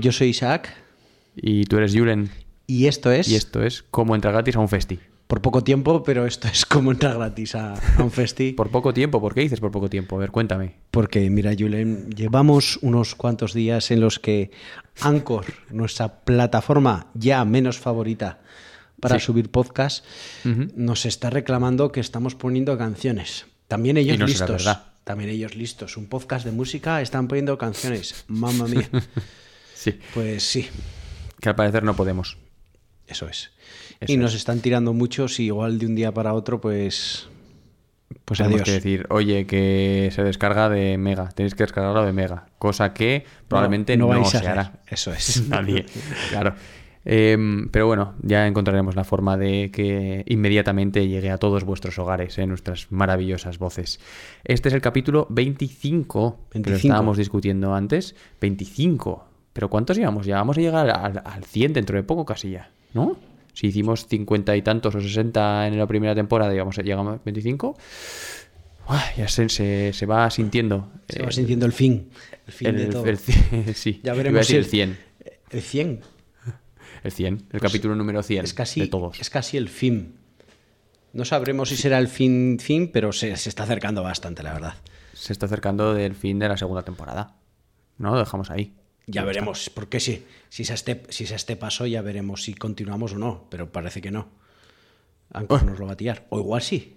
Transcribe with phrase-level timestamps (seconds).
[0.00, 0.72] Yo soy Isaac
[1.36, 2.30] Y tú eres Julen.
[2.66, 4.98] y esto es, Y esto es cómo entrar gratis a un festi.
[5.26, 8.52] por poco tiempo, pero esto es como entrar gratis a, a un festi.
[8.56, 10.16] Por poco tiempo, ¿por qué dices por poco tiempo?
[10.16, 10.74] A ver, cuéntame.
[10.90, 14.50] Porque, mira, Julen, llevamos unos cuantos días en los que
[15.00, 18.40] Anchor, nuestra plataforma ya menos favorita
[19.00, 19.26] para Sí.
[19.26, 20.04] subir podcast,
[20.44, 23.46] nos está reclamando que estamos poniendo canciones.
[23.68, 24.78] También ellos Y no será listos.
[25.04, 25.96] También ellos listos.
[25.96, 28.24] Un podcast de música están poniendo canciones.
[28.26, 28.88] Mamma mía.
[29.80, 30.68] Sí, Pues sí,
[31.40, 32.36] que al parecer no podemos.
[33.06, 33.50] eso es.
[33.98, 34.38] Eso y nos es.
[34.40, 37.28] están tirando muchos y igual de un día para otro, pues.
[38.24, 41.28] Pues Tenemos que decir, oye, que se descarga de Mega.
[41.30, 42.46] Tenéis que descargarlo de Mega.
[42.58, 44.50] Cosa que probablemente no, vais a se hacer.
[44.50, 44.72] hará.
[44.88, 45.42] Eso es.
[45.48, 45.86] Nadie.
[46.28, 46.54] Claro.
[47.04, 52.36] Em, pero bueno, ya encontraremos la forma de que inmediatamente llegue a todos vuestros hogares,
[52.38, 54.00] en nuestras maravillosas voces.
[54.44, 56.76] Este es el capítulo 25, que lo 25.
[56.76, 58.14] estábamos discutiendo antes.
[58.40, 59.29] 25.
[59.52, 60.26] ¿Pero cuántos llevamos?
[60.26, 63.16] Ya vamos a llegar al, al 100 dentro de poco casi ya, ¿no?
[63.52, 67.76] Si hicimos 50 y tantos o 60 en la primera temporada, digamos, llegamos a 25.
[68.88, 70.88] Uah, ya se, se, se va sintiendo.
[71.08, 72.10] Se va eh, sintiendo el fin.
[72.46, 73.04] El fin de todo.
[73.06, 73.18] el
[73.74, 74.98] sí, ya veremos si el 100.
[75.50, 76.00] El 100.
[77.02, 79.18] El 100, el capítulo número 100 Es casi, de todos.
[79.20, 80.16] es casi el fin.
[81.12, 84.74] No sabremos si será el fin, fin, pero se, se está acercando bastante, la verdad.
[85.12, 87.36] Se está acercando del fin de la segunda temporada.
[87.98, 88.12] ¿No?
[88.12, 88.74] Lo dejamos ahí.
[89.06, 93.14] Ya veremos, porque sí, si es este, si es este paso ya veremos si continuamos
[93.14, 94.28] o no, pero parece que no.
[95.32, 96.26] Anchor nos lo va a tirar.
[96.30, 96.96] O igual sí.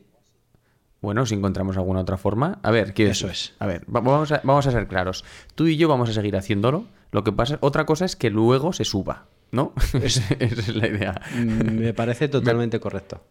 [1.02, 2.60] Bueno, si encontramos alguna otra forma.
[2.64, 3.54] A ver, quiero Eso es.
[3.60, 5.24] A ver, va- vamos a, vamos a ser claros.
[5.56, 6.86] Tú y yo vamos a seguir haciéndolo.
[7.12, 9.74] Lo que pasa, otra cosa es que luego se suba, ¿no?
[10.02, 11.22] Esa es la idea.
[11.36, 13.22] Mm, Me parece totalmente correcto.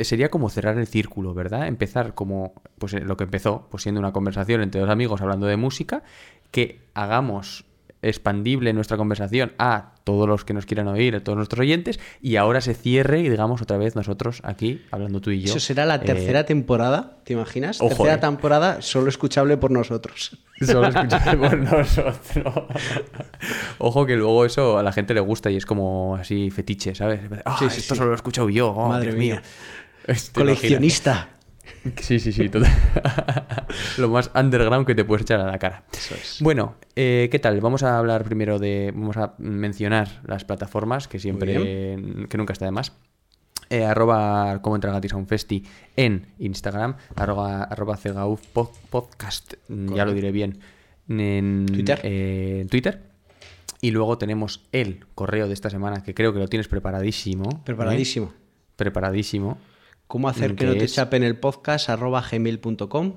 [0.00, 1.68] Sería como cerrar el círculo, ¿verdad?
[1.68, 5.46] Empezar como, pues eh, lo que empezó, pues siendo una conversación entre dos amigos hablando
[5.46, 6.02] de música,
[6.50, 7.64] que hagamos
[8.02, 12.36] expandible nuestra conversación a todos los que nos quieran oír, a todos nuestros oyentes, y
[12.36, 15.50] ahora se cierre y digamos otra vez nosotros aquí, hablando tú y yo.
[15.50, 17.78] Eso será la eh, tercera temporada, ¿te imaginas?
[17.78, 18.18] tercera eh.
[18.18, 20.36] temporada solo escuchable por nosotros.
[20.62, 22.64] Solo escuchar por nosotros.
[23.78, 27.20] Ojo que luego eso a la gente le gusta y es como así fetiche, ¿sabes?
[27.44, 27.98] Ah, Sí, sí, esto sí.
[27.98, 28.68] solo lo he escuchado yo.
[28.70, 29.34] oh, Madre Dios mía.
[29.34, 29.42] mío.
[30.06, 31.28] Este, Coleccionista.
[32.00, 32.48] Sí, sí, sí.
[32.48, 32.70] total.
[33.98, 35.84] lo más underground que te puedes echar a la cara.
[35.92, 36.38] Eso es.
[36.40, 37.60] Bueno, eh, ¿qué tal?
[37.60, 38.92] Vamos a hablar primero de.
[38.94, 41.54] Vamos a mencionar las plataformas, que siempre.
[42.28, 42.92] que nunca está de más.
[43.70, 45.64] Eh, arroba como entrar gratis a un festi
[45.96, 50.58] en Instagram, arroba, arroba cegauf pod- podcast, ya lo diré bien,
[51.08, 51.98] en Twitter.
[52.02, 53.00] eh, Twitter.
[53.80, 57.48] Y luego tenemos el correo de esta semana, que creo que lo tienes preparadísimo.
[57.50, 57.56] ¿eh?
[58.76, 59.58] Preparadísimo.
[60.12, 63.14] ¿Cómo hacer que no te es- chapen el podcast arroba gmail.com?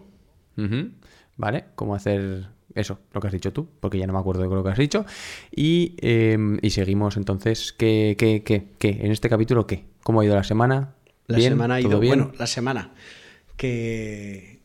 [1.35, 1.65] ¿Vale?
[1.75, 2.99] ¿Cómo hacer eso?
[3.11, 5.05] Lo que has dicho tú, porque ya no me acuerdo de lo que has dicho.
[5.53, 7.73] Y, eh, y seguimos entonces.
[7.73, 8.99] ¿qué, qué, qué, qué?
[9.01, 9.83] ¿En este capítulo qué?
[10.03, 10.93] ¿Cómo ha ido la semana?
[11.27, 11.51] La ¿Bien?
[11.51, 11.99] semana ha ¿Todo ido.
[11.99, 12.17] bien?
[12.19, 12.93] Bueno, la semana.
[13.57, 14.61] Que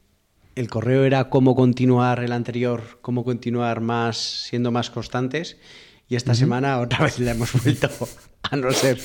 [0.55, 5.59] el correo era cómo continuar el anterior, cómo continuar más, siendo más constantes.
[6.11, 7.89] Y esta semana otra vez le hemos vuelto
[8.43, 8.99] a no ser,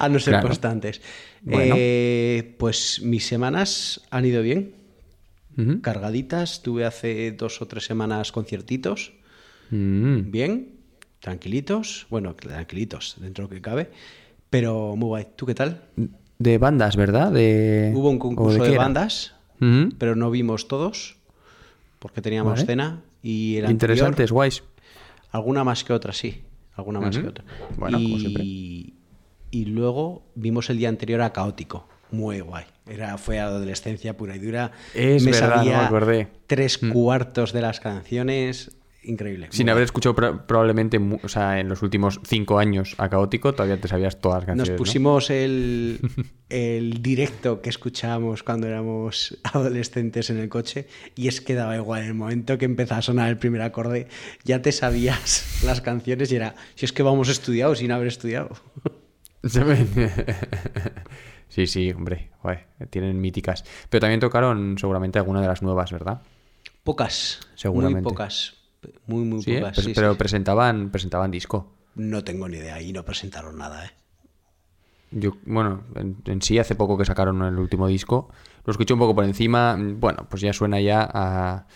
[0.00, 0.48] a no ser Claro.
[0.48, 1.00] constantes.
[1.40, 1.76] Bueno.
[1.78, 4.74] Eh, pues mis semanas han ido bien,
[5.82, 6.62] cargaditas.
[6.62, 9.12] Tuve hace dos o tres semanas conciertitos.
[9.70, 10.32] Mm.
[10.32, 10.80] Bien,
[11.20, 12.08] tranquilitos.
[12.10, 13.90] Bueno, tranquilitos, dentro de lo que cabe.
[14.50, 15.26] Pero muy guay.
[15.36, 15.82] ¿Tú qué tal?
[16.40, 17.30] De bandas, ¿verdad?
[17.30, 17.92] De...
[17.94, 19.36] Hubo un ¿o concurso de, bandas,
[19.96, 21.18] pero no vimos todos
[22.00, 22.66] porque teníamos Vale.
[22.66, 24.64] cena y el Interesantes, guays.
[25.32, 26.42] Alguna más que otra, sí,
[26.74, 27.44] alguna más que otra.
[27.76, 28.44] Bueno, y, como siempre.
[28.44, 32.64] y luego vimos el día anterior a Caótico, muy guay.
[32.86, 34.72] Era fue adolescencia pura y dura.
[34.94, 36.28] Es verdad, no me sabía acordé.
[36.46, 36.90] Tres Mm.
[36.92, 38.76] cuartos de las canciones.
[39.04, 39.48] Increíble.
[39.50, 43.80] Sin haber escuchado pro- probablemente, o sea, en los últimos cinco años a Caótico, todavía
[43.80, 44.68] te sabías todas las canciones.
[44.70, 44.76] Nos ¿no?
[44.78, 46.00] pusimos el,
[46.48, 52.02] el directo que escuchábamos cuando éramos adolescentes en el coche y es que daba igual.
[52.02, 54.08] En el momento que empezaba a sonar el primer acorde,
[54.44, 58.50] ya te sabías las canciones y era, si es que vamos estudiado sin haber estudiado.
[61.48, 62.30] sí, sí, hombre,
[62.90, 63.64] tienen míticas.
[63.90, 66.22] Pero también tocaron seguramente alguna de las nuevas, ¿verdad?
[66.84, 68.02] Pocas, Seguramente.
[68.02, 68.54] muy pocas.
[69.06, 69.76] Muy, muy Sí, pocas.
[69.76, 70.18] Pero- sí, pero sí.
[70.18, 71.72] presentaban, presentaban disco.
[71.94, 73.90] No tengo ni idea y no presentaron nada, ¿eh?
[75.10, 78.30] Yo, bueno, en, en sí hace poco que sacaron el último disco,
[78.64, 81.66] lo escuché un poco por encima, bueno, pues ya suena ya a...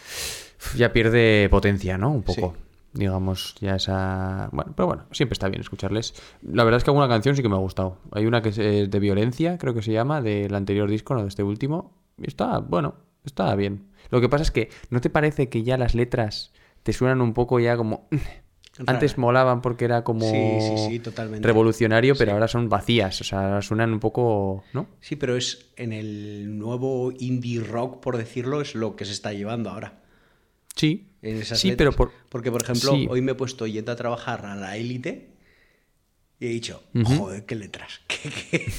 [0.74, 2.10] ya pierde potencia, ¿no?
[2.12, 2.54] Un poco.
[2.94, 4.48] Digamos, ya esa...
[4.52, 6.14] Bueno, pero bueno, siempre está bien escucharles.
[6.42, 7.98] La verdad es que alguna canción sí que me ha gustado.
[8.12, 11.20] Hay una que es eh, de violencia, creo que se llama, del anterior disco, no
[11.20, 11.92] de este último.
[12.16, 12.94] Y está, bueno,
[13.26, 13.88] está bien.
[14.08, 16.54] Lo que pasa es que, ¿no te parece que ya las letras
[16.86, 18.08] te suenan un poco ya como...
[18.86, 19.20] Antes Rara.
[19.22, 21.44] molaban porque era como Sí, sí, sí, totalmente.
[21.48, 24.86] revolucionario, pero ahora son vacías, o sea, suenan un poco, ¿no?
[25.00, 29.32] Sí, pero es en el nuevo indie rock, por decirlo, es lo que se está
[29.32, 30.02] llevando ahora.
[30.76, 31.78] Sí, En esas sí, letras.
[31.78, 32.12] pero por...
[32.28, 35.30] Porque, por ejemplo, hoy me he puesto yendo a trabajar a la élite
[36.38, 38.02] y he dicho, joder, qué letras.
[38.06, 38.72] qué- qué".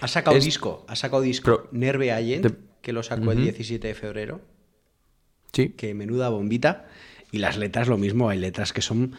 [0.00, 3.88] Ha sacado Es- disco, ha sacado disco Nerve Agent, de- que lo sacó el 17
[3.88, 4.40] de febrero,
[5.52, 6.86] Sí, que menuda bombita.
[7.32, 9.14] Y las letras lo mismo, hay letras que son...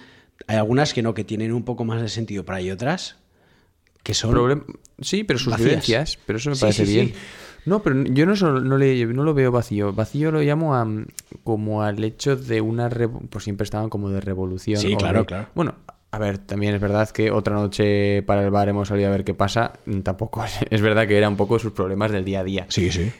[0.47, 3.17] Hay algunas que no, que tienen un poco más de sentido, pero hay otras
[4.03, 4.33] que son...
[4.33, 4.65] Problem-
[4.99, 7.13] sí, pero sus vivencias, pero eso me Sí, parece sí, bien.
[7.65, 9.93] No, pero yo no, solo- no, le, no lo veo vacío.
[9.93, 10.87] Vacío lo llamo a,
[11.43, 12.89] como al hecho de una...
[12.89, 14.81] Pues siempre estaban como de revolución.
[14.81, 15.47] Sí, claro, de- claro.
[15.53, 15.75] Bueno,
[16.09, 19.23] a ver, también es verdad que otra noche para el bar hemos salido a ver
[19.23, 19.73] qué pasa.
[20.03, 22.65] Tampoco es, es verdad que era un poco sus problemas del día a día.
[22.69, 23.11] Sí, sí.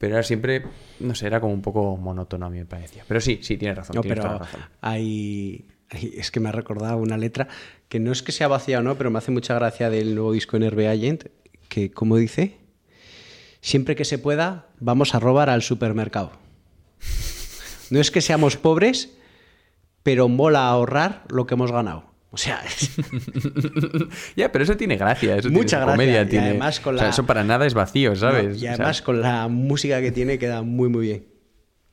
[0.00, 0.64] Pero era siempre,
[0.98, 3.04] no sé, era como un poco monótono a mí me parecía.
[3.06, 3.96] Pero sí, sí, tienes razón.
[3.96, 4.60] No, tienes pero razón.
[4.80, 7.48] hay, Es que me ha recordado una letra
[7.90, 10.32] que no es que sea vacía o no, pero me hace mucha gracia del nuevo
[10.32, 11.26] disco Nerve Agent,
[11.68, 12.56] que, como dice,
[13.60, 16.32] siempre que se pueda, vamos a robar al supermercado.
[17.90, 19.18] No es que seamos pobres,
[20.02, 22.09] pero mola ahorrar lo que hemos ganado.
[22.32, 22.62] O sea,
[24.36, 25.36] Ya, pero eso tiene gracia.
[25.36, 27.66] Eso Mucha tiene, gracia, comedia y tiene- además con o sea, la- eso para nada
[27.66, 28.54] es vacío, ¿sabes?
[28.54, 31.26] y O sea, además con la música que tiene queda muy, muy bien.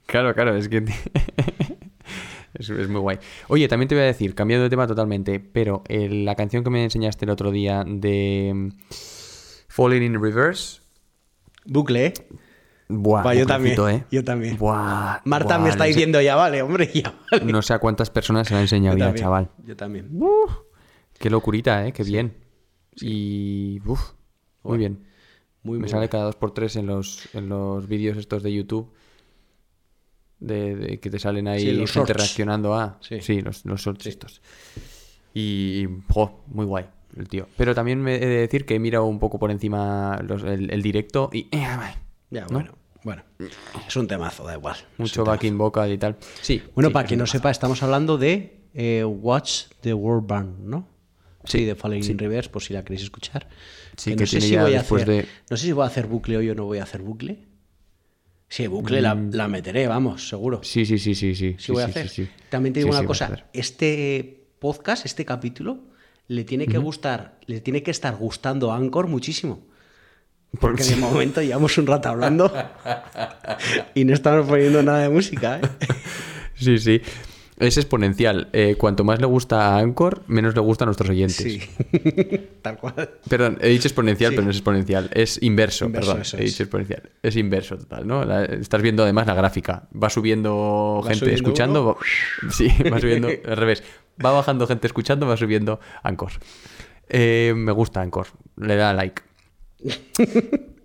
[0.06, 0.78] Claro, claro, es que...
[2.54, 3.18] es, es muy guay.
[3.48, 6.70] Oye, también te voy a decir, cambiando de tema totalmente, pero eh, la canción que
[6.70, 8.70] me enseñaste el otro día de mm,
[9.68, 10.82] Falling in Reverse...
[11.66, 12.14] Bucle,
[12.90, 14.04] Buah, yo también, ¿eh?
[14.10, 14.58] yo también.
[14.58, 17.46] Buah, Marta buah, me está no sé- diciendo, ya vale, hombre, ya vale.
[17.52, 19.50] No sé a cuántas personas se la ha enseñado Yo ya, también, chaval.
[19.66, 20.10] Yo también.
[21.20, 21.92] Qué locurita, ¿eh?
[21.92, 22.34] Qué bien.
[23.02, 23.82] Y...
[23.86, 24.12] Uf,
[24.64, 25.04] muy bien.
[25.64, 28.90] Muy, me sale cada dos por tres en los, en los vídeos estos de YouTube.
[30.40, 32.22] De, de que te salen ahí Sí, los gente shorts.
[32.24, 33.00] reaccionando a.
[33.02, 33.20] Sí.
[33.22, 34.42] Sí, los, los shorts estos.
[35.34, 36.86] Y, y, jo, muy guay
[37.18, 37.48] el tío.
[37.58, 40.72] Pero también me he de decir que he mirado un poco por encima los- el,
[40.72, 41.48] el directo y.
[41.52, 41.66] eh,
[42.30, 42.48] Ya, ¿no?
[42.50, 42.72] bueno,
[43.04, 43.24] bueno.
[43.88, 44.76] Es un temazo, da igual.
[44.98, 46.18] Mucho backing vocal y tal.
[46.42, 46.62] Sí.
[46.76, 50.88] Bueno, sí, para quien no sepa, estamos hablando de eh, Watch the World Burn, ¿no?
[51.46, 52.12] Sí, Sí, de Falling sí.
[52.12, 53.48] in Reverse, por si la queréis escuchar.
[53.96, 55.88] Sí, no que sé tiene si voy a hacer, de- No sé si voy a
[55.88, 57.46] hacer bucle hoy o no voy a hacer bucle.
[58.50, 60.60] Sí, bucle la, la meteré, vamos, seguro.
[60.60, 60.64] Mm.
[60.64, 61.56] Sí, sí, sí, sí, sí.
[61.58, 62.10] Sí, voy a hacer.
[62.50, 65.80] También te digo una cosa, este podcast, este capítulo,
[66.28, 69.66] le tiene que gustar, le tiene que estar gustando a Anchor muchísimo.
[70.60, 72.52] Porque de momento llevamos un rato hablando
[73.94, 75.60] y no estamos poniendo nada de música.
[75.60, 75.62] ¿eh?
[76.56, 77.02] Sí, sí.
[77.60, 78.50] Es exponencial.
[78.54, 81.36] Eh, cuanto más le gusta a Anchor, menos le gusta a nuestros oyentes.
[81.38, 81.62] Sí,
[82.64, 83.12] tal cual.
[83.30, 84.36] Perdón, he dicho exponencial, Sí.
[84.36, 85.10] pero no es exponencial.
[85.14, 86.24] Es inverso, Inverso, perdón.
[86.40, 87.04] He dicho exponencial.
[87.22, 88.26] Es inverso total, ¿no?
[88.26, 89.88] La- estás viendo además la gráfica.
[89.92, 91.86] Va subiendo Va gente subiendo escuchando.
[91.86, 91.98] va-
[92.52, 93.84] Sí, va subiendo al revés.
[94.24, 96.32] Va bajando gente escuchando, va subiendo Anchor.
[97.10, 98.28] Eh, me gusta Anchor.
[98.58, 99.22] Le da like.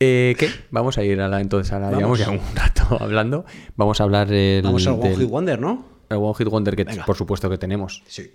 [0.00, 0.48] Eh, ¿Qué?
[0.70, 2.16] Vamos a ir a la entonces a la Vamos.
[2.16, 3.44] llevamos ya un rato hablando.
[3.74, 5.84] Vamos a hablar el, Vamos al One del- Hit Wonder, ¿no?
[6.08, 7.04] el One Hit Wonder que Venga.
[7.04, 8.04] por supuesto que tenemos.
[8.06, 8.30] Sí.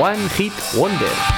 [0.00, 1.37] One Hit Wonder.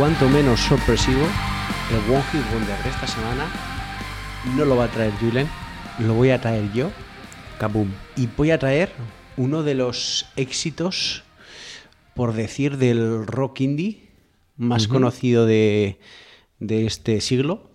[0.00, 1.20] Cuanto menos sorpresivo,
[1.90, 3.52] el One Hit Wonder de esta semana
[4.56, 5.46] no lo va a traer Julen,
[5.98, 6.90] lo voy a traer yo.
[7.58, 7.90] Kaboom.
[8.16, 8.88] Y voy a traer
[9.36, 11.22] uno de los éxitos
[12.14, 14.08] por decir, del rock indie
[14.56, 16.00] más conocido de,
[16.60, 17.68] de este siglo.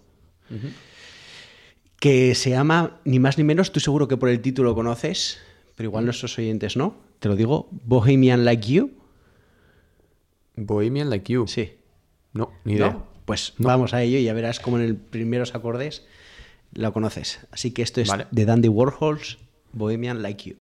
[2.00, 5.38] Que se llama, ni más ni menos, tú seguro que por el título lo conoces,
[5.76, 6.98] pero igual nuestros oyentes no.
[7.20, 8.94] Te lo digo, Bohemian Like You.
[10.56, 11.46] Bohemian Like You.
[11.46, 11.74] Sí.
[12.36, 12.92] No, ni idea.
[12.92, 13.08] ¿No?
[13.26, 16.06] Pues vamos a ello y ya verás cómo en el primeros acordes
[16.74, 17.40] lo conoces.
[17.52, 18.28] Así que esto es Vale.
[18.30, 19.40] de Dandy Warhols,
[19.72, 20.50] Bohemian Like.
[20.50, 20.58] You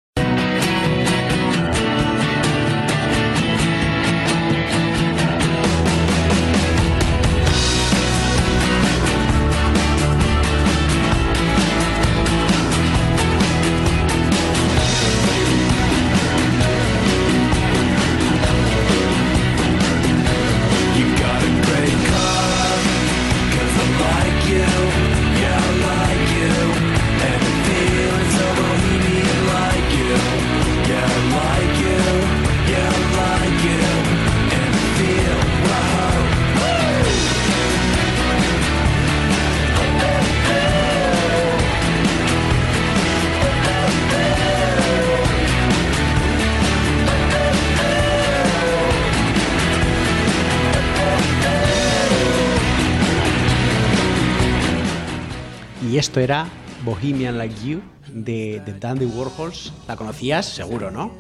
[56.20, 56.48] esto era
[56.84, 57.82] Bohemian Like You
[58.14, 59.74] de, de Dandy Warhols.
[59.88, 60.46] ¿La conocías?
[60.46, 61.12] Seguro, ¿no?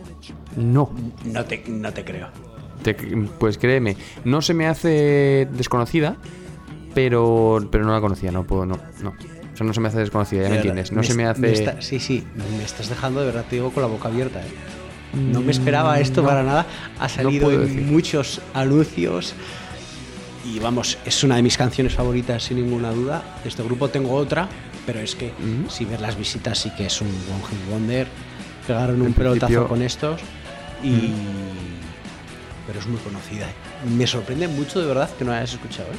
[0.55, 0.91] No.
[1.25, 2.27] No te, no te creo.
[2.83, 6.15] Te- pues créeme, no se me hace desconocida,
[6.93, 9.09] pero, pero no la conocía, no puedo, no, no.
[9.53, 10.91] O sea, no se me hace desconocida, ya me entiendes.
[10.91, 11.51] No se me hace.
[11.51, 12.25] está- sí, sí,
[12.57, 14.39] me estás dejando de verdad, te digo, con la boca abierta.
[14.41, 14.45] ¿eh?
[15.13, 16.65] No me esperaba esto para nada.
[16.99, 19.33] Ha salido puedo en muchos anuncios.
[20.45, 23.21] Y vamos, es una de mis canciones favoritas, sin ninguna duda.
[23.43, 24.47] De este grupo tengo otra,
[24.91, 25.31] pero es que
[25.69, 28.07] si ves las visitas, sí que es un One Hit Wonder.
[28.65, 30.19] Pegaron un pelotazo principio- con estos.
[30.83, 31.11] Y.
[32.65, 33.45] Pero es muy conocida.
[33.49, 33.53] ¿eh?
[33.95, 35.89] Me sorprende mucho de verdad que no hayas escuchado.
[35.89, 35.95] ¿eh?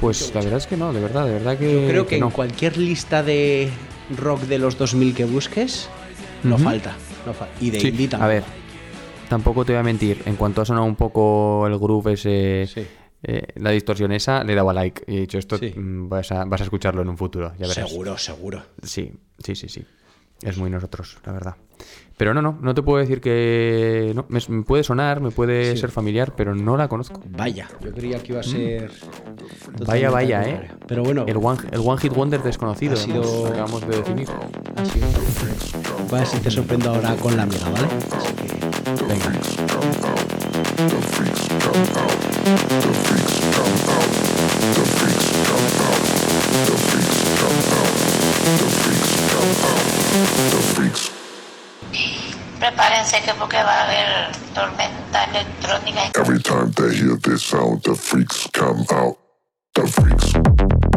[0.00, 1.72] Pues la verdad es que no, de verdad, de verdad que.
[1.82, 2.26] Yo creo que, no.
[2.26, 3.70] en cualquier lista de
[4.16, 5.88] rock de los 2000 que busques,
[6.44, 6.94] no falta.
[7.26, 8.44] no fa- y de Sí, indie a ver,
[9.28, 10.22] tampoco te voy a mentir.
[10.26, 12.86] En cuanto ha sonado un poco el groove ese, Sí.
[13.28, 15.72] Eh, la distorsión esa, le he dado a like y he dicho esto, Sí.
[15.76, 17.88] mm, vas, a, vas a escucharlo en un futuro, ya verás.
[17.90, 18.62] Seguro, seguro.
[18.84, 19.84] Sí, sí, sí, sí.
[20.42, 21.56] Es muy nosotros, la verdad.
[22.18, 24.12] Pero no, no, no te puedo decir que.
[24.14, 25.78] No, me, me puede sonar, me puede Sí.
[25.80, 27.22] ser familiar, pero no la conozco.
[27.30, 28.90] Vaya, yo creía que iba a ser.
[28.90, 29.84] Mm.
[29.86, 30.70] Vaya, vaya, eh.
[30.86, 33.46] Pero bueno, El one, el one Hit Wonder desconocido, Ha sido- ¿no?
[33.48, 34.28] acabamos de definir.
[34.76, 37.88] ha sido- a ver si te sorprendo ahora con la amiga, ¿vale?
[38.16, 40.35] Así que, Venga.
[56.16, 59.18] Every time they hear this sound, the freaks come out.
[59.74, 60.95] The freaks.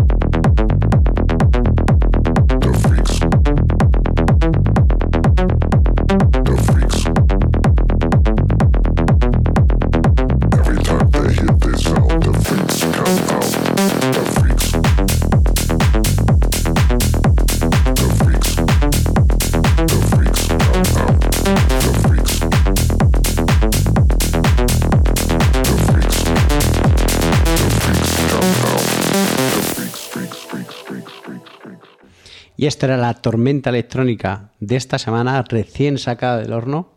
[32.60, 36.92] Y esta era la tormenta electrónica de esta semana, recién sacada del horno.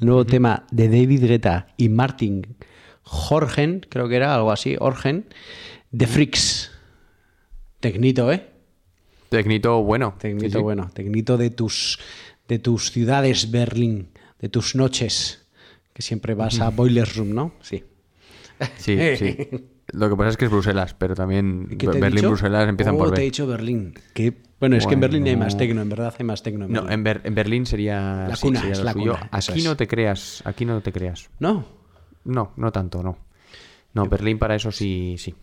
[0.00, 2.56] El nuevo tema de David Guetta y Martin
[3.02, 5.26] Jorgen, creo que era algo así, Orgen,
[5.96, 6.72] The Freaks.
[7.78, 8.48] Tecnito, ¿eh?
[9.28, 10.16] Tecnito bueno.
[10.18, 10.58] Tecnito Sí, sí.
[10.58, 12.00] bueno, tecnito de tus,
[12.48, 14.08] de tus ciudades, Berlín,
[14.40, 15.46] de tus noches,
[15.92, 17.54] que siempre vas a Boiler Room, ¿no?
[17.60, 17.84] Sí.
[18.78, 19.36] Sí, sí.
[19.92, 22.28] Lo que pasa es que es Bruselas, pero también ¿Qué te he Berlín, dicho?
[22.28, 23.24] Bruselas empiezan Oh, por te he B.
[23.26, 23.94] dicho Berlín.
[24.14, 26.64] Que, bueno, es que en Berlín hay más tecno, en verdad hay más tecno.
[26.66, 29.12] en No, en, Ber- en Berlín sería, La sí, cuna, sería es la suyo.
[29.14, 29.64] cuna, Aquí es.
[29.64, 31.30] no te creas, aquí no te creas.
[31.38, 31.64] No,
[32.24, 33.18] No, no tanto, no.
[33.94, 35.34] No, Berlín para eso sí, sí.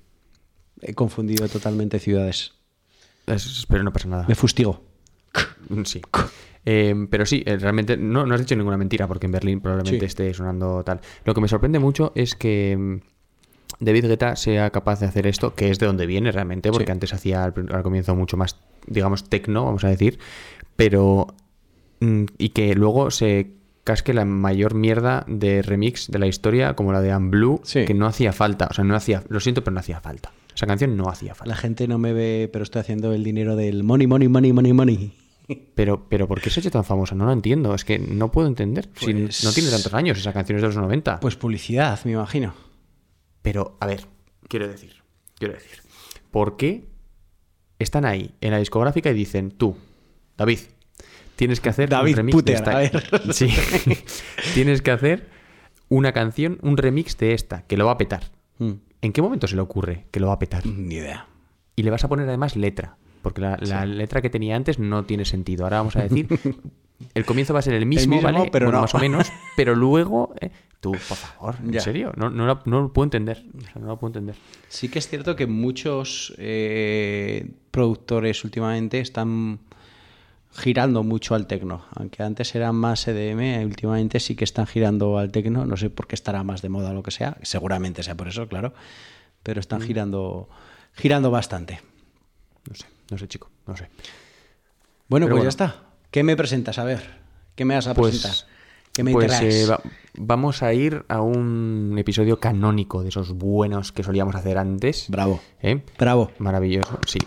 [0.81, 2.53] he confundido totalmente ciudades.
[3.25, 4.25] Es- pero no pasa nada.
[4.27, 4.83] Me fustigo.
[5.85, 6.01] Sí.
[6.65, 9.99] Eh, pero sí, eh, realmente no, no has dicho ninguna mentira porque en Berlín probablemente
[10.01, 10.05] Sí.
[10.05, 10.99] esté sonando tal.
[11.25, 12.97] Lo que me sorprende mucho es que mm,
[13.79, 16.91] David Guetta sea capaz de hacer esto, que es de donde viene realmente, porque Sí.
[16.91, 17.53] antes hacía al,
[17.83, 20.19] comienzo mucho más, digamos, tecno, vamos a decir,
[20.75, 21.27] pero...
[21.99, 23.51] mm, y que luego se
[23.83, 27.85] casque la mayor mierda de remix de la historia, como la de Unblue, Sí.
[27.85, 30.31] que no hacía falta, o sea, no hacía, lo siento, pero no hacía falta.
[30.55, 31.49] Esa canción no hacía falta.
[31.53, 34.71] La gente no me ve, pero estoy haciendo el dinero del money, money, money, money,
[34.73, 35.13] money.
[35.75, 37.15] Pero, pero ¿por qué se ha hecho tan famosa?
[37.15, 37.73] No lo entiendo.
[37.75, 38.87] Es que no puedo entender.
[38.95, 41.19] Si Pues- no tiene tantos años, esa canción es de los 90.
[41.19, 42.53] Pues publicidad, me imagino.
[43.43, 44.07] Pero, a ver,
[44.47, 45.03] quiero decir,
[45.37, 45.81] quiero decir,
[46.31, 46.87] ¿por qué
[47.77, 49.77] están ahí en la discográfica y dicen, tú,
[50.37, 50.59] David,
[51.35, 52.71] tienes que hacer David un remix Puter, de esta...
[52.71, 53.33] a ver.
[53.33, 53.49] Sí,
[54.55, 55.29] tienes que hacer
[55.89, 58.31] una canción, un remix de esta, que lo va a petar.
[58.57, 58.71] Mm,
[59.01, 60.65] ¿En qué momento se le ocurre que lo va a petar?
[60.65, 61.27] Ni idea.
[61.75, 65.03] Y le vas a poner además letra, porque la, la letra que tenía antes no
[65.03, 65.65] tiene sentido.
[65.65, 66.27] Ahora vamos a decir,
[67.13, 68.49] el comienzo va a ser el mismo, mismo, ¿vale?
[68.51, 68.81] pero Bueno, no.
[68.83, 70.33] más o menos, pero luego...
[70.39, 71.79] eh, tú, por favor, ¿en Ya.
[71.81, 72.11] serio?
[72.17, 73.43] No, no, lo- no lo puedo entender.
[73.57, 74.35] O sea, no lo puedo entender.
[74.67, 79.59] Sí que es cierto que muchos eh, productores últimamente están
[80.51, 81.85] girando mucho al tecno.
[81.95, 85.65] Aunque antes eran más EDM, últimamente sí que están girando al tecno.
[85.65, 87.37] No sé por qué estará más de moda o lo que sea.
[87.43, 88.73] Seguramente sea por eso, claro.
[89.41, 89.85] Pero están Mm.
[89.85, 90.49] girando,
[90.93, 91.79] girando bastante.
[92.69, 93.89] No sé, no sé, chico, no sé.
[95.07, 95.43] Bueno, Pero pues bueno.
[95.43, 95.83] ya está.
[96.13, 96.77] ¿Qué me presentas?
[96.77, 97.01] A ver,
[97.55, 98.47] ¿qué me vas a Pues, presentar?
[98.93, 99.81] ¿Qué me pues eh, va-
[100.13, 105.07] vamos a ir a un episodio canónico de esos buenos que solíamos hacer antes.
[105.09, 105.41] Bravo.
[105.63, 105.81] ¿Eh?
[105.97, 106.29] Bravo.
[106.37, 107.17] Maravilloso, sí.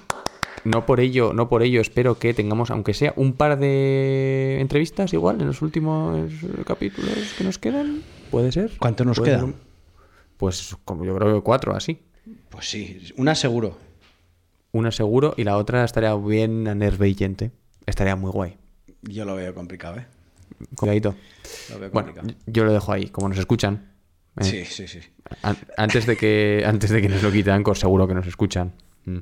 [0.63, 5.13] No por ello, no por ello espero que tengamos, aunque sea un par de entrevistas
[5.13, 6.31] igual en los últimos
[6.65, 8.03] capítulos que nos quedan.
[8.31, 8.71] ¿Puede ser?
[8.79, 9.57] ¿Cuánto nos ¿Puede quedan?
[10.37, 11.99] Pues como yo creo que cuatro, así.
[12.51, 13.79] Pues sí, una seguro.
[14.71, 17.51] Una seguro y la otra estaría bien enerveyente.
[17.85, 18.57] Estaría muy guay.
[19.09, 20.07] Yo lo veo complicado, ¿eh?
[21.71, 22.13] Lo veo Bueno,
[22.47, 23.93] yo lo dejo ahí, como nos escuchan.
[24.39, 24.45] ¿eh?
[24.45, 25.01] Sí, sí, sí.
[25.43, 28.73] An- Antes de que antes de que nos lo quite Anchor, seguro que nos escuchan.
[29.05, 29.19] Mm.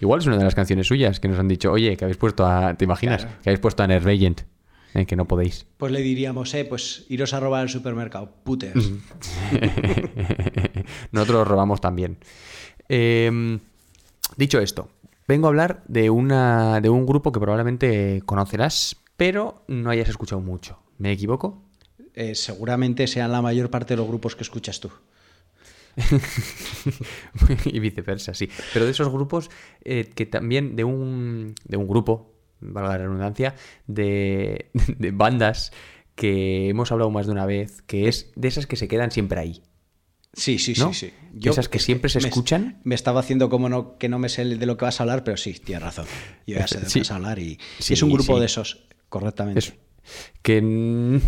[0.00, 2.46] Igual es una de las canciones suyas que nos han dicho, oye, que habéis puesto
[2.46, 2.74] a.
[2.74, 3.22] ¿Te imaginas?
[3.24, 3.38] Claro.
[3.42, 4.42] Que habéis puesto a Nervagent.
[4.94, 5.66] Eh, que no podéis.
[5.76, 8.90] Pues le diríamos, eh, pues iros a robar al supermercado, puters.
[11.12, 12.18] Nosotros robamos también.
[12.88, 13.58] Eh,
[14.36, 14.88] dicho esto,
[15.28, 20.40] vengo a hablar de, una, de un grupo que probablemente conocerás, pero no hayas escuchado
[20.40, 20.78] mucho.
[20.96, 21.62] ¿Me equivoco?
[22.14, 24.90] Eh, seguramente sean la mayor parte de los grupos que escuchas tú.
[27.66, 28.48] y viceversa, sí.
[28.72, 29.50] Pero de esos grupos
[29.84, 35.70] eh, que también de un, de un grupo, valga la redundancia, de, de bandas
[36.14, 39.38] que hemos hablado más de una vez, que es de esas que se quedan siempre
[39.38, 39.62] ahí.
[40.32, 40.94] Sí, sí, ¿No?
[40.94, 41.48] sí, sí.
[41.48, 42.80] Esas que siempre se me- escuchan.
[42.84, 45.24] Me estaba haciendo como no, que no me sé de lo que vas a hablar,
[45.24, 46.06] pero sí, tienes razón.
[46.46, 46.94] Yo ya sé de lo Sí.
[46.94, 49.74] que vas a hablar y, es un grupo de esos, correctamente.
[50.42, 51.20] Que,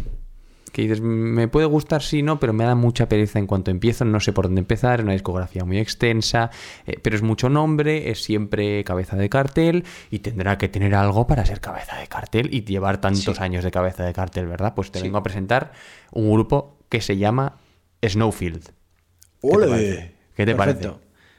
[0.72, 4.06] que dices, me puede gustar, sí, no, pero me da mucha pereza en cuanto empiezo,
[4.06, 6.50] no sé por dónde empezar, es una discografía muy extensa,
[6.86, 11.26] eh, pero es mucho nombre, es siempre cabeza de cartel y tendrá que tener algo
[11.26, 13.42] para ser cabeza de cartel y llevar tantos Sí.
[13.42, 14.72] años de cabeza de cartel, ¿verdad?
[14.74, 15.04] Pues te Sí.
[15.04, 15.72] vengo a presentar
[16.10, 17.58] un grupo que se llama
[18.02, 18.64] Snowfield.
[18.64, 19.66] ¿Qué te ¡Ole!
[19.68, 20.12] parece?
[20.34, 20.90] ¿Qué te parece?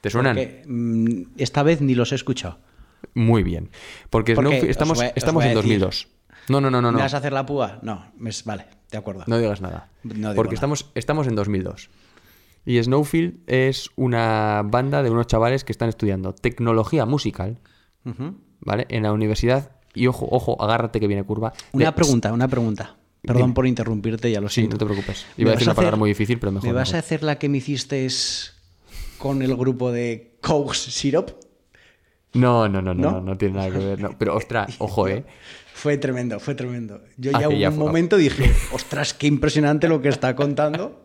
[0.01, 0.36] ¿Te suenan?
[0.36, 2.60] Porque, mm, esta vez ni los he escuchado.
[3.15, 3.69] Muy bien.
[4.10, 6.08] Porque, Porque Snowfield- os estamos, voy estamos en decir- 2002.
[6.49, 6.91] No, no, no, no.
[6.91, 7.79] ¿Me vas a hacer la púa?
[7.82, 9.23] No, me- vale, de acuerdo.
[9.27, 9.89] No digas nada.
[10.03, 10.53] No Porque nada.
[10.56, 11.89] Estamos, estamos en 2002.
[12.65, 17.60] Y Snowfield es una banda de unos chavales que están estudiando tecnología musical.
[18.62, 18.86] ¿vale?
[18.89, 19.71] En la universidad.
[19.93, 21.53] Y ojo, ojo, agárrate que viene curva.
[21.71, 22.95] Una de- pregunta, una pregunta.
[23.21, 23.53] Perdón Dime.
[23.53, 24.75] por interrumpirte, ya lo Sí, siento.
[24.75, 25.25] no te preocupes.
[25.38, 26.67] ¿Me Iba a decir una palabra hacer- muy difícil, pero mejor.
[26.67, 28.06] ¿Me vas a hacer la que me hiciste
[29.17, 31.32] con el grupo de Coke Syrup?
[32.34, 33.21] No, no, no, no, ¿No?
[33.21, 33.99] no, tiene nada que ver.
[34.01, 34.17] no.
[34.17, 35.23] Pero ostras, ojo, ¿eh?
[35.83, 37.01] Fue tremendo, fue tremendo.
[37.17, 41.01] Yo Ah, ya ya un fue- momento dije, ostras, qué impresionante lo que está contando.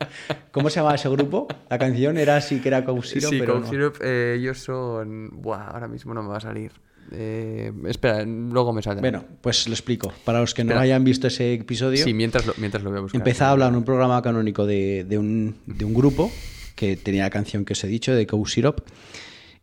[0.52, 1.48] ¿Cómo se llamaba ese grupo?
[1.68, 3.70] La canción era así que era Coke Syrup, sí, pero Coke no.
[3.72, 5.30] Syrup, eh, ellos son.
[5.42, 6.70] Buah, ahora mismo no me va a salir.
[7.10, 9.00] Eh, espera, luego me saldrá.
[9.00, 10.12] Bueno, pues lo explico.
[10.24, 13.02] Para los que no hayan visto ese episodio, Sí, mientras lo, mientras lo voy a
[13.02, 13.20] buscar.
[13.20, 16.30] empezaba a hablar en un programa canónico de, de un, de un grupo
[16.76, 18.82] que tenía la canción que os he dicho, de Coke Syrup,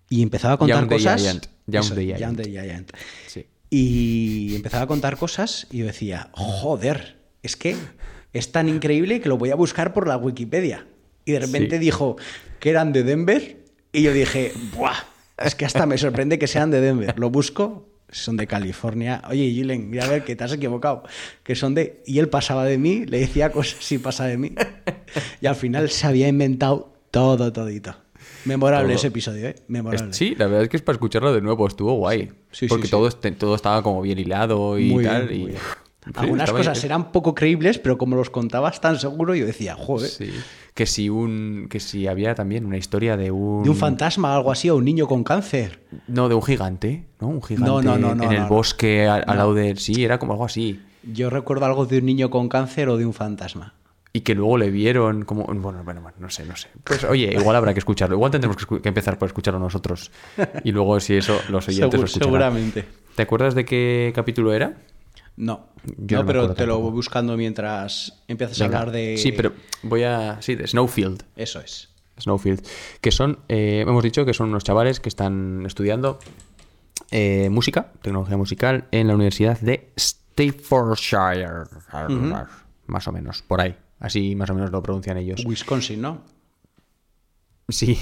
[0.10, 1.21] y empezaba a contar Young the cosas.
[1.21, 2.38] Giant, Young Eso, the Young Giant.
[2.41, 2.91] the Giant.
[3.28, 3.45] Sí.
[3.69, 7.75] Y empezaba a contar cosas y yo decía, joder, es que
[8.34, 10.88] es tan increíble que lo voy a buscar por la Wikipedia.
[11.25, 11.80] Y de repente Sí.
[11.80, 12.15] dijo
[12.60, 14.95] que eran de Denver y yo dije, ¡buah!
[15.38, 17.17] Es que hasta me sorprende que sean de Denver.
[17.17, 19.21] Lo busco, son de California.
[19.30, 21.04] Oye, Gilen, mira a ver que te has equivocado.
[21.43, 22.01] Que son de...
[22.06, 24.54] Y él pasaba de mí, le decía cosas y pasa de mí.
[25.41, 27.95] Y al final se había inventado todo, todito.
[28.46, 28.96] Memorable Todo.
[28.98, 29.56] ese episodio, ¿eh?
[29.68, 30.10] Memorable.
[30.12, 32.28] Es- sí, la verdad es que es para escucharlo de nuevo, estuvo guay.
[32.52, 32.92] Sí, sí, porque sí.
[32.92, 35.28] Todo, este- todo estaba como bien hilado y Muy tal.
[35.28, 35.44] bien, y...
[35.44, 35.62] muy bien.
[36.06, 36.86] Sí, Algunas cosas bien.
[36.86, 40.30] eran poco creíbles, pero como los contabas tan seguro, yo decía, joder, Sí.
[40.76, 41.66] Que si un.
[41.68, 43.64] Que si había también una historia de un.
[43.64, 45.80] de un fantasma algo así, o un niño con cáncer.
[46.08, 47.30] No, de un gigante, ¿no?
[47.30, 48.50] Un gigante No, no, no, no, en el no, no.
[48.50, 49.78] bosque al, al lado de.
[49.78, 50.80] Sí, era como algo así.
[51.12, 53.74] Yo recuerdo algo de un niño con cáncer o de un fantasma.
[54.15, 55.43] Y que luego le vieron como.
[55.43, 56.69] Bueno, bueno, bueno, no sé, no sé.
[56.86, 58.15] Pues oye, igual habrá que escucharlo.
[58.15, 60.10] Igual tendremos que, empezar por escucharlo nosotros.
[60.63, 62.30] Y luego, si eso, los oyentes Segur- lo escucharán.
[62.30, 62.86] seguramente.
[63.15, 64.78] ¿Te acuerdas de qué capítulo era?
[65.36, 68.78] No, Yo no, pero te lo voy buscando mientras empiezas Venga.
[68.78, 69.17] a hablar de...
[69.17, 69.51] Sí, pero
[69.84, 70.38] voy a...
[70.41, 71.23] Sí, de Snowfield.
[71.36, 71.89] Eso es.
[72.17, 72.65] Snowfield,
[73.01, 76.19] que son, eh, hemos dicho que son unos chavales que están estudiando
[77.12, 81.65] eh, música, tecnología musical, en la Universidad de Staffordshire,
[82.88, 85.44] más o menos, por ahí, así más o menos lo pronuncian ellos.
[85.46, 86.24] Wisconsin, ¿no?
[87.68, 87.98] Sí,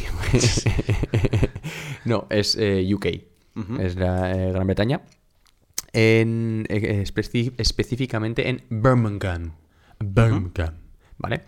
[2.06, 3.06] no, es eh, UK,
[3.80, 5.02] es la eh, Gran Bretaña,
[5.94, 7.04] en, eh,
[7.58, 9.54] específicamente en Birmingham,
[10.00, 10.74] Birmingham,
[11.18, 11.44] ¿vale?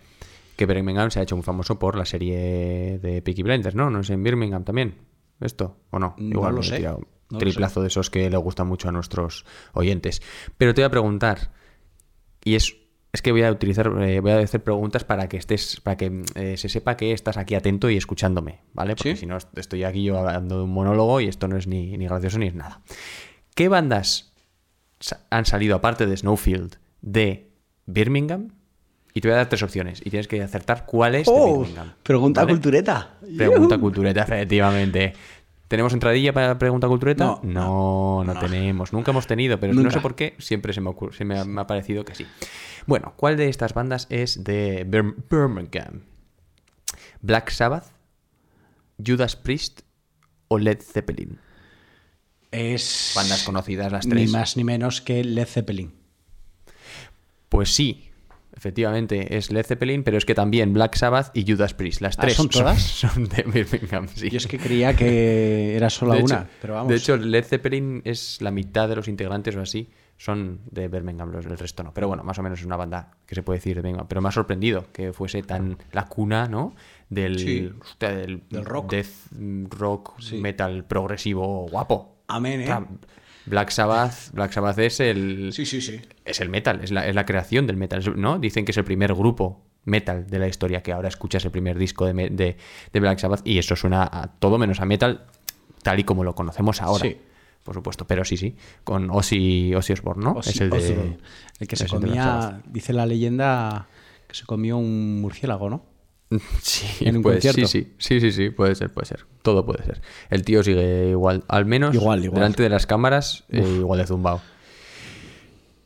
[0.56, 3.90] Que Birmingham se ha hecho muy famoso por la serie de Peaky Blinders, ¿no?
[3.90, 4.94] ¿No es en Birmingham también?
[5.38, 5.76] ¿Esto?
[5.90, 6.14] ¿O no?
[6.18, 10.22] No Igual lo sé, lo triplazo de esos que le gustan mucho a nuestros oyentes.
[10.56, 11.52] Pero te voy a preguntar,
[12.44, 12.76] y es,
[13.16, 16.22] es que voy a utilizar, eh, voy a hacer preguntas para que estés, para que
[16.34, 18.94] eh, se sepa que estás aquí atento y escuchándome, ¿vale?
[18.94, 19.20] Porque Sí.
[19.20, 22.04] si no, estoy aquí yo hablando de un monólogo y esto no es ni, ni
[22.06, 22.82] gracioso ni es nada.
[23.54, 24.34] ¿Qué bandas
[25.30, 27.48] han salido aparte de Snowfield de
[27.86, 28.50] Birmingham?
[29.14, 31.60] Y te voy a dar tres opciones y tienes que acertar cuál es de ¡Oh!
[31.60, 31.94] Birmingham.
[32.02, 32.52] Pregunta ¿vale?
[32.52, 33.14] cultureta.
[33.34, 35.14] Pregunta cultureta, efectivamente.
[35.68, 37.24] ¿Tenemos entradilla para pregunta cultureta?
[37.24, 38.40] No, no, no, no.
[38.40, 38.92] tenemos.
[38.92, 41.44] Nunca hemos tenido, pero no sé por qué, siempre se me, ocur- se me ha,
[41.44, 42.26] me ha parecido que sí.
[42.86, 46.02] Bueno, ¿cuál de estas bandas es de Bir- Birmingham?
[47.20, 47.86] ¿Black Sabbath,
[49.04, 49.80] Judas Priest
[50.48, 51.40] o Led Zeppelin?
[52.52, 53.12] Es...
[53.16, 54.30] Bandas conocidas las Ni tres.
[54.30, 55.92] más ni menos que Led Zeppelin.
[57.48, 58.10] Pues sí,
[58.56, 62.22] efectivamente es Led Zeppelin, pero es que también Black Sabbath y Judas Priest, las Ah,
[62.22, 62.80] tres ¿son todas?
[62.82, 64.08] son de Birmingham.
[64.14, 64.30] Sí.
[64.30, 66.88] Yo es que creía que era solo de una, hecho, pero vamos.
[66.90, 69.90] De hecho, Led Zeppelin es la mitad de los integrantes o así.
[70.18, 71.92] Son de Birmingham, los del resto no.
[71.92, 74.06] Pero bueno, más o menos es una banda que se puede decir de Birmingham.
[74.08, 76.74] Pero me ha sorprendido que fuese tan la cuna, ¿no?
[77.10, 77.70] Del, Sí.
[77.78, 78.90] hostia, del, Del rock.
[78.92, 80.38] Death mm, rock, Sí.
[80.38, 82.16] metal progresivo guapo.
[82.28, 82.74] Amén, ¿eh?
[83.46, 86.00] Black Sabbath, Black Sabbath es el, Sí, sí, sí.
[86.24, 88.38] es el metal, es la, es la creación del metal, ¿no?
[88.38, 91.78] Dicen que es el primer grupo metal de la historia, que ahora escuchas el primer
[91.78, 92.56] disco de, de-
[92.92, 95.26] de Black Sabbath y eso suena a todo menos a metal
[95.82, 97.04] tal y como lo conocemos ahora.
[97.04, 97.16] Sí.
[97.62, 98.54] Por supuesto, pero sí, sí,
[98.84, 100.32] con Ozzy, Ozzy Osbourne, ¿no?
[100.34, 100.76] Ozzy es el de...
[100.78, 101.18] Osbourne.
[101.58, 103.88] El que se comía, dice la leyenda,
[104.28, 105.84] que se comió un murciélago, ¿no?
[106.60, 107.68] Sí, en un pues, sí, concierto.
[107.70, 109.26] sí, sí, sí, sí, puede ser, puede ser.
[109.42, 110.00] Todo puede ser.
[110.30, 112.40] El tío sigue igual, al menos Igual, igual.
[112.40, 114.40] delante de las cámaras, eh, igual de zumbao.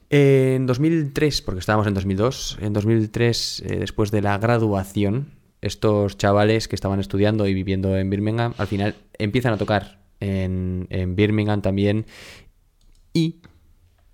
[0.08, 6.66] En 2003, porque estábamos en 2002, en 2003, eh, después de la graduación, estos chavales
[6.66, 11.62] que estaban estudiando y viviendo en Birmingham, al final empiezan a tocar en, en Birmingham
[11.62, 12.06] también
[13.12, 13.36] y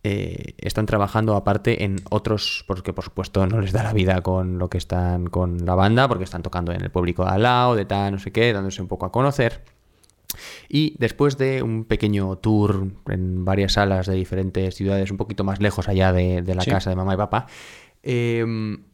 [0.09, 4.59] eh, están trabajando aparte en otros, porque por supuesto no les da la vida con
[4.59, 7.75] lo que están con la banda, porque están tocando en el público de al lado,
[7.75, 9.64] de tal, no sé qué, dándose un poco a conocer.
[10.69, 15.61] Y después de un pequeño tour en varias salas de diferentes ciudades, un poquito más
[15.61, 16.71] lejos allá de, de la Sí.
[16.71, 17.47] casa de mamá y papá,
[18.03, 18.45] eh,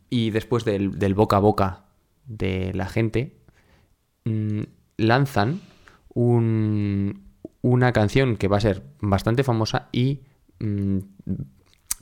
[0.09, 1.85] y después del, del boca a boca
[2.27, 3.37] de la gente,
[4.25, 4.62] mm,
[4.96, 5.61] lanzan
[6.14, 7.22] un-
[7.61, 10.20] una canción que va a ser bastante famosa y
[10.64, 10.98] mm,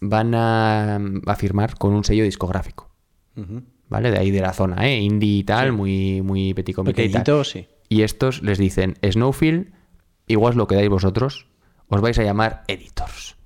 [0.03, 0.97] van a,
[1.27, 2.89] a firmar con un sello discográfico.
[3.89, 4.11] ¿Vale?
[4.11, 4.99] De ahí de la zona, ¿eh?
[5.01, 7.45] Indie y tal, muy, muy petit comité y tal.
[7.45, 7.67] Sí.
[7.89, 9.73] Y estos les dicen, Snowfield,
[10.29, 11.47] igual lo que dais vosotros,
[11.89, 13.37] os vais a llamar Editors.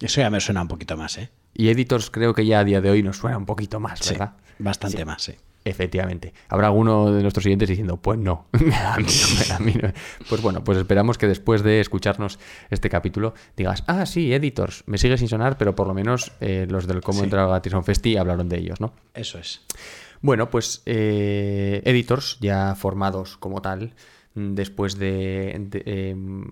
[0.00, 1.30] Eso ya me suena un poquito más, ¿eh?
[1.54, 4.10] Y Editors creo que ya a día de hoy nos suena un poquito más, Sí,
[4.12, 4.34] ¿verdad?
[4.58, 5.32] bastante más, sí.
[5.64, 6.32] Efectivamente.
[6.48, 8.46] Habrá alguno de nuestros siguientes diciendo, pues no.
[8.84, 9.04] A mí
[9.48, 9.92] no, a mí no.
[10.28, 12.38] Pues bueno, pues esperamos que después de escucharnos
[12.70, 16.66] este capítulo digas, ah, sí, Editors, me sigue sin sonar, pero por lo menos eh,
[16.68, 17.24] los del Cómo Sí.
[17.24, 18.94] entrar a Gatison Festi hablaron de ellos, ¿no?
[19.12, 19.60] Eso es.
[20.22, 23.94] Bueno, pues eh, editors ya formados como tal,
[24.34, 26.44] después de, de, em,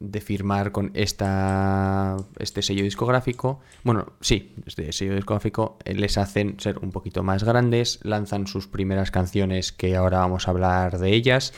[0.00, 6.58] de firmar con esta, este sello discográfico, bueno, sí, este sello discográfico eh, les hacen
[6.58, 11.12] ser un poquito más grandes, lanzan sus primeras canciones que ahora vamos a hablar de
[11.12, 11.52] ellas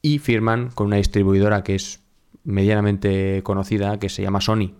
[0.00, 2.00] y firman con una distribuidora que es
[2.44, 4.72] medianamente conocida que se llama Sony.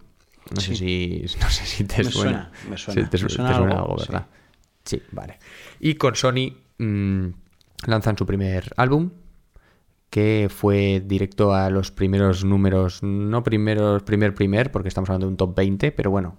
[0.54, 2.50] No, sé, si, no sé si te Me suena.
[2.50, 3.02] suena, me suena.
[3.04, 4.06] Sí, te, Me su- suena te suena algo, sí.
[4.08, 4.26] ¿verdad?
[4.84, 5.38] Sí, vale.
[5.80, 7.26] Y con Sony mm,
[7.86, 9.10] lanzan su primer álbum,
[10.10, 15.32] que fue directo a los primeros números, no primeros, primer, primer, porque estamos hablando de
[15.32, 16.36] un top 20, pero bueno,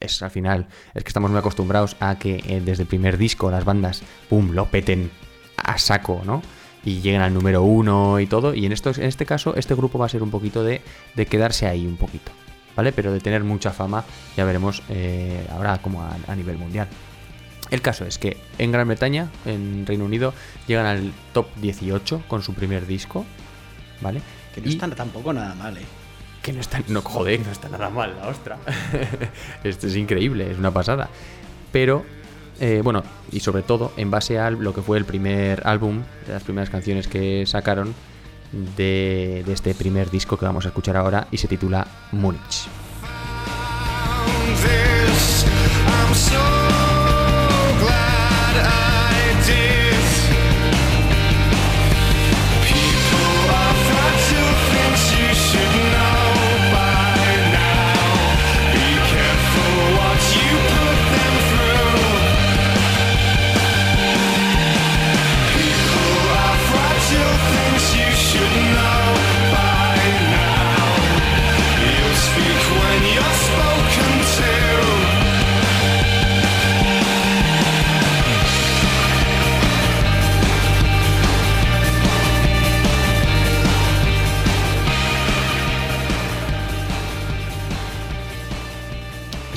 [0.00, 3.50] es al final, es que estamos muy acostumbrados a que eh, desde el primer disco
[3.50, 5.10] las bandas, pum, lo peten
[5.56, 6.42] a saco, ¿no?
[6.84, 9.98] Y lleguen al número uno y todo, y en, estos, en este caso, este grupo
[9.98, 10.82] va a ser un poquito de,
[11.14, 12.32] de quedarse ahí un poquito,
[12.76, 12.92] ¿vale?
[12.92, 14.04] Pero de tener mucha fama,
[14.36, 16.88] ya veremos eh, ahora como a nivel mundial.
[17.70, 20.32] El caso es que en Gran Bretaña, en Reino Unido,
[20.66, 23.24] llegan al top 18 con su primer disco,
[24.00, 24.20] ¿vale?
[24.54, 25.82] Que no Y está tampoco nada mal, ¿eh?
[26.42, 28.58] Que no está, no, joder, no está nada mal la ostra.
[29.64, 31.08] Esto es increíble, es una pasada.
[31.72, 32.04] Pero,
[32.60, 33.02] eh, bueno,
[33.32, 37.08] y sobre todo en base a lo que fue el primer álbum, las primeras canciones
[37.08, 37.94] que sacaron
[38.76, 42.68] de, de este primer disco que vamos a escuchar ahora y se titula Múnich.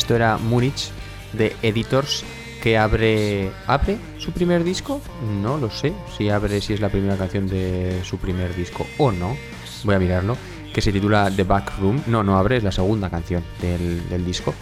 [0.10, 0.90] Esto era Múnich
[1.34, 2.24] de Editors
[2.64, 5.00] que abre abre su primer disco.
[5.40, 9.12] No lo sé si abre si es la primera canción de su primer disco o
[9.12, 9.38] no.
[9.84, 10.36] Voy a mirarlo.
[10.74, 12.02] Que se titula The Back Room.
[12.08, 14.56] No, no abre, es la segunda canción del, del disco.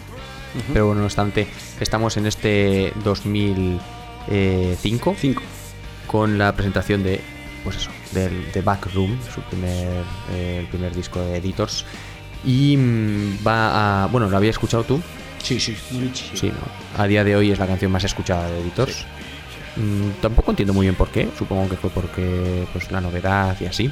[0.74, 1.48] Pero bueno, no obstante,
[1.80, 5.42] estamos en este 2005 Cinco.
[6.08, 7.22] con la presentación de
[7.64, 11.86] pues eso del The Back Room su primer eh, el primer disco de Editors
[12.44, 15.02] y mm, va a bueno lo había escuchado tú
[15.48, 15.78] Sí, sí,
[16.14, 16.32] sí.
[16.34, 17.02] Sí, ¿no?
[17.02, 19.06] A día de hoy es la canción más escuchada de Editors.
[19.78, 21.30] Mm, tampoco entiendo muy bien por qué.
[21.38, 23.90] Supongo que fue porque pues la novedad y así.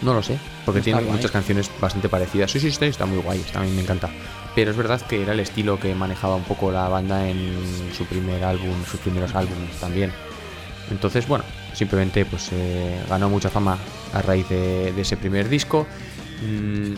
[0.00, 0.38] No lo sé.
[0.64, 2.50] Porque tiene muchas canciones bastante parecidas.
[2.50, 3.40] Sí, sí, está, está muy guay.
[3.40, 4.08] Está, a mí me encanta.
[4.54, 8.06] Pero es verdad que era el estilo que manejaba un poco la banda en su
[8.06, 10.12] primer álbum, sus primeros álbumes también.
[10.90, 13.76] Entonces, bueno, simplemente pues eh, ganó mucha fama
[14.14, 15.86] a raíz de, de ese primer disco.
[16.42, 16.94] Mm,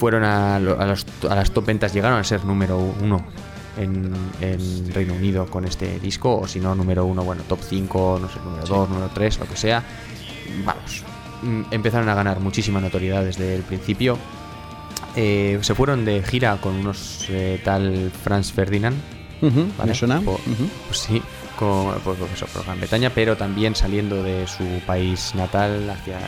[0.00, 3.22] fueron a, a los- a las top ventas, llegaron a ser número uno
[3.78, 8.18] en, en Reino Unido con este disco, o si no, número uno, bueno, top 5,
[8.22, 9.84] no sé, número 2, número 3, lo que sea.
[10.64, 11.04] Vamos,
[11.42, 14.16] mm, empezaron a ganar muchísima notoriedad desde el principio.
[15.16, 18.96] Eh, se fueron de gira con unos eh, tal Franz Ferdinand,
[19.76, 19.90] ¿vale?
[19.90, 20.20] ¿Me suena?
[20.20, 20.40] Po-
[20.86, 21.22] pues sí,
[21.60, 26.18] con, pues, pues eso, por Gran Bretaña, pero también saliendo de su país natal hacia,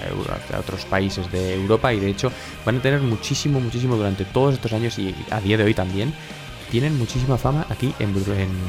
[0.59, 2.31] otros países de Europa y de hecho
[2.67, 6.13] van a tener muchísimo, muchísimo durante todos estos años y a día de hoy también,
[6.71, 8.13] tienen muchísima fama aquí en,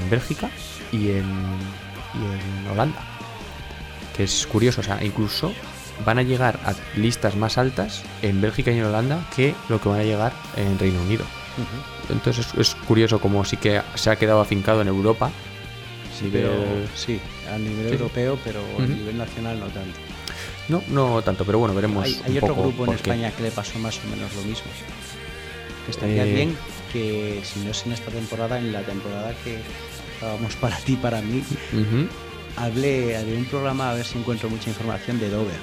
[0.09, 0.49] Bélgica
[0.93, 1.25] y en,
[2.13, 2.99] y en Holanda.
[4.15, 5.51] Que es curioso, o sea, incluso
[6.05, 9.89] van a llegar a listas más altas en Bélgica y en Holanda que lo que
[9.89, 11.25] van a llegar en Reino Unido.
[12.09, 15.29] Entonces es, es curioso como sí que se ha quedado afincado en Europa.
[16.17, 16.51] Sí, pero,
[16.95, 17.19] sí,
[17.51, 17.93] a nivel Sí.
[17.93, 19.99] europeo, pero a nivel nacional no tanto.
[20.69, 22.05] No, no tanto, pero bueno, veremos.
[22.05, 22.93] Hay, hay un otro poco grupo en.
[22.93, 24.65] España que le pasó más o menos lo mismo.
[25.85, 26.33] Que estaría Eh.
[26.33, 26.57] bien
[26.93, 29.57] que, si no es en esta temporada, en la temporada que
[30.13, 31.39] estábamos para ti, para mí,
[31.73, 32.07] Ujú.
[32.55, 35.59] hablé de un programa a ver si encuentro mucha información de Dover.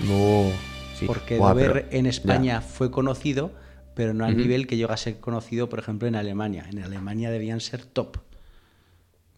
[0.00, 0.50] No,
[0.98, 1.06] sí.
[1.06, 2.10] Porque Buah, Dover pero- en ya.
[2.10, 3.52] España fue conocido,
[3.94, 6.66] pero no al nivel que llega a ser conocido, por ejemplo, en Alemania.
[6.72, 8.16] En Alemania debían ser top.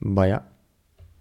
[0.04, 0.42] Vaya.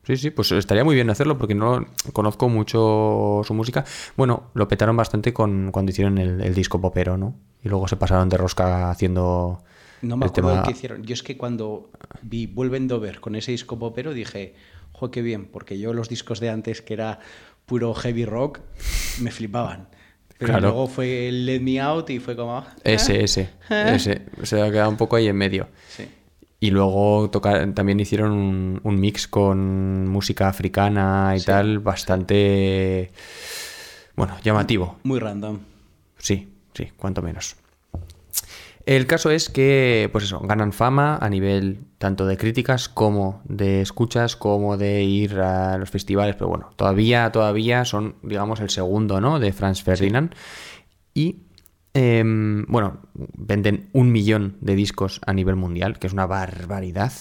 [0.03, 3.85] Sí, sí, pues estaría muy bien hacerlo porque no conozco mucho su música.
[4.17, 7.35] Bueno, lo petaron bastante con cuando hicieron el, el disco popero, ¿no?
[7.63, 9.61] Y luego se pasaron de rosca haciendo
[10.01, 10.63] No me el acuerdo tema...
[10.63, 11.03] qué hicieron.
[11.03, 11.91] Yo es que cuando
[12.23, 14.55] vi Vuelven Dover con ese disco popero dije,
[14.91, 17.19] jo, qué bien, porque yo los discos de antes, que era
[17.67, 18.59] puro heavy rock,
[19.21, 19.89] me flipaban.
[20.39, 20.69] Pero Claro.
[20.69, 22.65] luego fue el Let Me Out y fue como...
[22.83, 24.23] Ese, ese, ese.
[24.41, 25.67] Se ha quedado un poco ahí en medio.
[25.89, 26.05] Sí.
[26.63, 33.11] Y luego tocar, también hicieron un, un mix con música africana y Sí, tal, bastante,
[34.15, 34.99] bueno, llamativo.
[35.01, 35.57] Muy random.
[36.19, 37.55] Sí, sí, cuanto menos.
[38.85, 43.81] El caso es que, pues eso, ganan fama a nivel tanto de críticas como de
[43.81, 49.19] escuchas, como de ir a los festivales, pero bueno, todavía, todavía son, digamos, el segundo,
[49.19, 49.39] ¿no?
[49.39, 50.35] De Franz Ferdinand.
[51.13, 51.37] Y,
[51.93, 57.11] em, bueno, venden un millón de discos a nivel mundial, que es una barbaridad.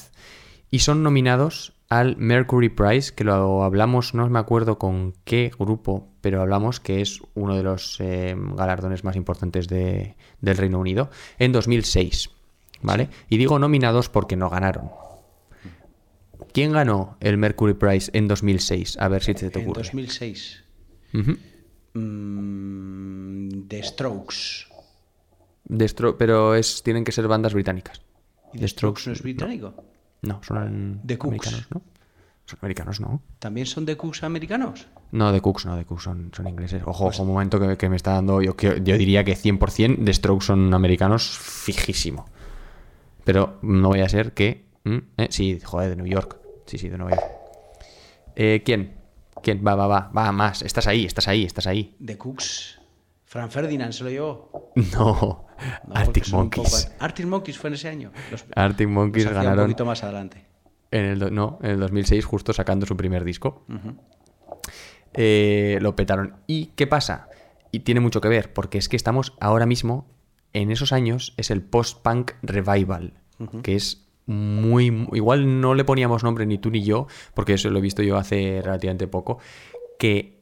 [0.71, 6.09] Y son nominados al Mercury Prize, que lo hablamos, no me acuerdo con qué grupo,
[6.21, 11.11] pero hablamos que es uno de los eh, galardones más importantes de- del Reino Unido,
[11.39, 12.31] en 2006.
[12.83, 13.09] ¿Vale?
[13.29, 14.89] Y digo nominados porque no ganaron.
[16.53, 18.97] ¿Quién ganó el Mercury Prize en 2006?
[18.99, 19.83] A ver si te, te En ocurre.
[19.83, 20.65] 2006,
[21.15, 21.37] Ujú.
[22.01, 24.67] Mm, The Strokes.
[25.69, 28.01] Destro- pero es, tienen que ser bandas británicas.
[28.53, 29.75] ¿Y The The Strokes Strokes, no es británico?
[30.23, 31.29] No, son The Cooks.
[31.47, 31.83] americanos, ¿no?
[32.47, 33.23] Son americanos, ¿no?
[33.39, 34.89] ¿También son de Cooks americanos?
[35.13, 36.83] No, de Cooks, no, de Cooks son, son ingleses.
[36.85, 38.43] Ojo, ojo, un momento que, que me está dando.
[38.43, 42.27] Yo, que- yo diría que 100% de Strokes son americanos, fijísimo.
[43.25, 44.67] Pero no voy a ser que.
[44.85, 44.99] ¿Mm?
[45.19, 45.29] ¿Eh?
[45.31, 46.39] Sí, joder, de New York.
[46.67, 47.31] Sí, sí, de Nueva York.
[48.35, 48.95] Eh, ¿Quién?
[49.49, 50.63] Va, va, va, va, más.
[50.63, 51.95] Estás ahí, estás ahí, estás ahí.
[51.99, 52.79] De Cooks.
[53.25, 54.73] Fran Ferdinand se lo llevó.
[54.93, 55.47] No,
[55.87, 56.87] No, Arctic Monkeys.
[56.87, 58.13] poco- Arctic Monkeys fue en ese año.
[58.31, 60.45] Los, Arctic Monkeys los ganaron un poquito más adelante.
[60.91, 63.65] en el, do- no, en el 2006, justo sacando su primer disco.
[65.15, 66.37] Eh, lo petaron.
[66.47, 67.29] ¿Y qué pasa?
[67.73, 70.07] Y tiene mucho que ver, porque es que estamos ahora mismo,
[70.53, 73.15] en esos años, es el post-punk revival,
[73.63, 77.79] que es muy, Igual no le poníamos nombre ni tú ni yo, porque eso lo
[77.79, 79.39] he visto yo hace relativamente poco,
[79.99, 80.41] que,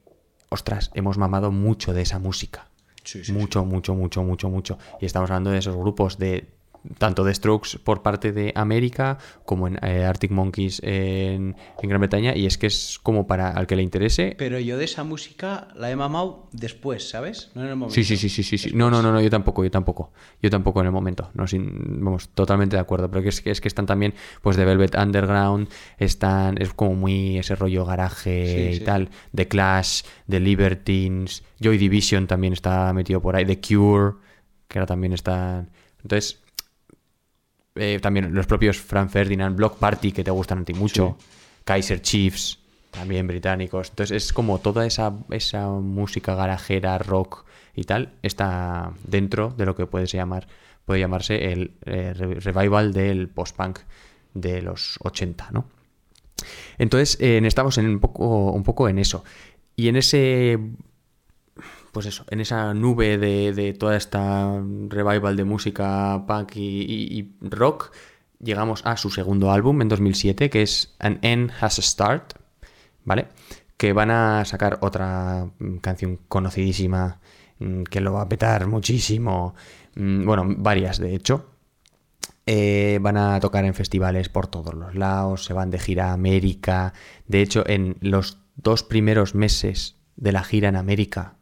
[0.50, 2.70] ostras, hemos mamado mucho de esa música.
[3.32, 4.78] mucho, mucho, mucho, mucho, mucho.
[5.00, 6.57] Y estamos hablando de esos grupos de
[6.96, 12.00] tanto de Strokes por parte de América como en eh, Arctic Monkeys en, en Gran
[12.00, 15.04] Bretaña y es que es como para al que le interese Pero yo de esa
[15.04, 17.50] música la he mamado después, ¿sabes?
[17.54, 17.94] No en el momento.
[17.94, 18.70] Sí, sí, sí, sí, sí, sí.
[18.74, 20.12] No, no, no, no, yo tampoco, yo tampoco.
[20.42, 21.30] Yo tampoco en el momento.
[21.34, 23.10] No, sin, vamos, totalmente de acuerdo.
[23.10, 26.94] Pero que es, que es que están también, pues, de Velvet Underground, están, es como
[26.94, 28.84] muy ese rollo garaje Sí, y sí.
[28.84, 29.10] tal.
[29.34, 33.44] The Clash, The Libertines, Joy Division también está metido por ahí.
[33.44, 34.14] The Cure,
[34.68, 35.70] que ahora también están.
[36.02, 36.40] Entonces,
[37.78, 41.16] eh, también los propios Frank Ferdinand, Block Party, que te gustan a ti mucho.
[41.64, 42.58] Kaiser Chiefs,
[42.90, 43.90] también británicos.
[43.90, 49.76] Entonces es como toda esa, esa música garajera, rock y tal, está dentro de lo
[49.76, 50.48] que puede llamar,
[50.84, 53.80] puede llamarse el eh, re- revival del post-punk
[54.34, 55.66] de los 80, ¿no?
[56.78, 59.24] Entonces, eh, estamos en un poco, un poco en eso.
[59.76, 60.58] Y en ese
[61.92, 67.92] pues eso, en esa nube de, de toda esta revival de música punk y, rock,
[68.40, 72.34] llegamos a su segundo álbum en 2007, que es An End Has a Start,
[73.04, 73.28] ¿vale?
[73.76, 77.20] Que van a sacar otra mm, canción conocidísima
[77.58, 79.54] mm, que lo va a petar muchísimo,
[79.96, 81.46] mm, bueno, varias de hecho.
[82.50, 86.12] Eh, van a tocar en festivales por todos los lados, se van de gira a
[86.14, 86.94] América.
[87.26, 91.37] De hecho, en los dos primeros meses de la gira en América,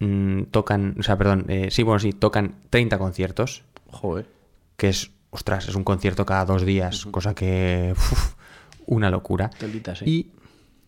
[0.00, 4.26] mm, tocan, o sea, perdón, eh, sí, bueno, sí, tocan 30 conciertos, Joder.
[4.76, 8.34] que es, ostras, es un concierto cada dos días, cosa que, uf,
[8.86, 9.50] una locura.
[9.50, 10.04] Telita, sí.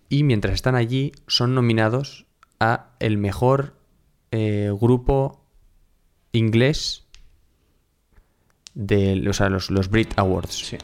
[0.08, 2.26] Y, y mientras están allí, son nominados
[2.58, 3.74] a el mejor
[4.32, 5.44] eh, grupo
[6.32, 7.06] inglés
[8.74, 10.54] de o sea, los, los Brit Awards.
[10.54, 10.78] Sí.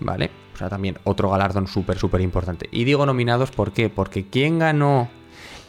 [0.00, 0.30] ¿Vale?
[0.54, 2.68] O sea, también otro galardón súper, súper importante.
[2.70, 3.90] Y digo nominados, ¿por qué?
[3.90, 5.08] Porque ¿quién ganó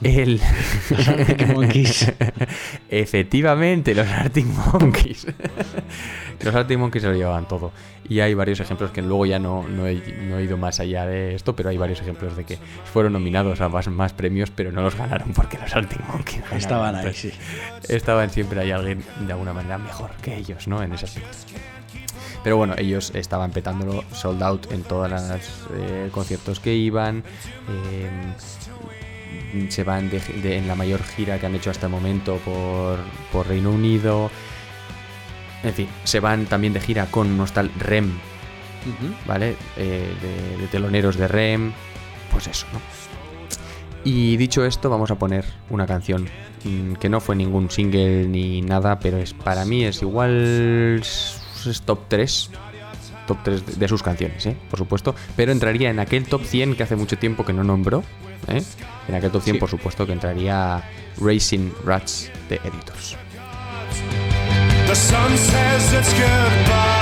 [0.03, 0.41] el...
[1.07, 2.11] Arctic Monkeys.
[2.89, 5.27] Efectivamente, los Arctic Monkeys.
[6.43, 7.71] los Arctic Monkeys se lo llevaban todo.
[8.07, 9.95] Y hay varios ejemplos que luego ya no, no, he,
[10.27, 12.57] no he ido más allá de esto, pero hay varios ejemplos de que
[12.91, 16.57] fueron nominados a más, más premios, pero no los ganaron porque los Arctic Monkeys ganaron.
[16.57, 17.31] Estaban ahí, sí.
[17.89, 20.83] Estaban siempre hay alguien de alguna manera mejor que ellos, ¿no?
[20.83, 21.29] En ese aspecto.
[22.43, 27.23] Pero bueno, ellos estaban petándolo sold out en todos los conciertos que iban.
[27.91, 28.07] eh,
[29.69, 32.99] se van de- de- en la mayor gira que han hecho hasta el momento por,
[33.31, 34.29] por Reino Unido.
[35.63, 38.11] En fin, se van también de gira con unos tal REM,
[39.25, 39.55] ¿vale?
[39.77, 41.71] Eh, de, de teloneros de REM.
[42.31, 42.79] Pues eso, ¿no?
[44.03, 46.27] Y dicho esto, vamos a poner una canción
[46.63, 51.81] mm, que no fue ningún single ni nada, pero es para mí es igual es
[51.85, 52.51] top 3
[53.25, 54.55] top 3 de- de sus canciones, ¿eh?
[54.69, 58.03] por supuesto, pero entraría en aquel top 100 que hace mucho tiempo que no nombró,
[58.47, 58.63] ¿eh?
[59.07, 59.59] en aquel top 100 Sí.
[59.59, 60.83] por supuesto que entraría
[61.19, 63.15] Racing Rats de Editors.
[64.87, 66.94] The sun says it's goodbyes.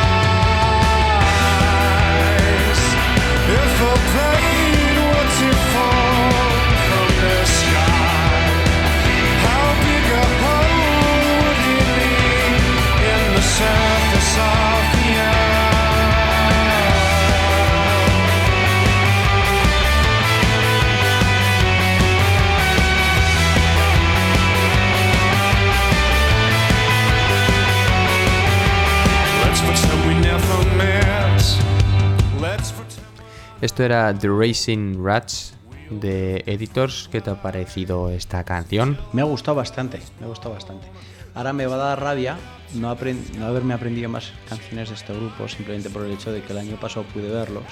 [33.64, 35.54] Esto era The Racing Rats
[35.90, 37.08] de Editors.
[37.10, 38.98] ¿Qué te ha parecido esta canción?
[39.14, 40.86] Me ha gustado bastante, me ha gustado bastante.
[41.34, 42.38] Ahora me va a dar rabia
[42.74, 46.42] no, apren- no haberme aprendido más canciones de este grupo, simplemente por el hecho de
[46.42, 47.64] que el año pasado pude verlos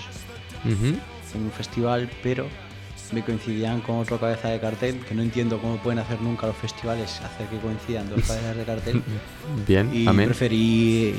[0.63, 0.95] Ujú.
[1.35, 2.45] en un festival, pero
[3.11, 6.55] me coincidían con otro cabeza de cartel, que no entiendo cómo pueden hacer nunca los
[6.55, 9.03] festivales, hacer que coincidan dos cabezas de cartel.
[9.67, 10.27] Bien, y amén.
[10.27, 11.15] preferí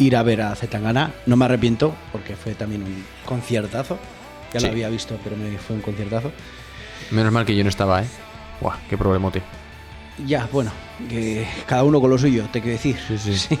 [0.00, 1.12] ir a ver a Zetangana.
[1.26, 3.98] No me arrepiento, porque fue también un conciertazo.
[4.52, 4.66] Ya Sí.
[4.66, 6.32] lo había visto, pero me fue un conciertazo.
[7.12, 8.06] Menos mal que yo no estaba, ¿eh?
[8.60, 9.42] Buah, qué problemote.
[10.26, 10.70] Ya, bueno,
[11.08, 12.96] que cada uno con lo suyo, te quiero decir.
[13.06, 13.36] Sí, sí.
[13.36, 13.58] Sí,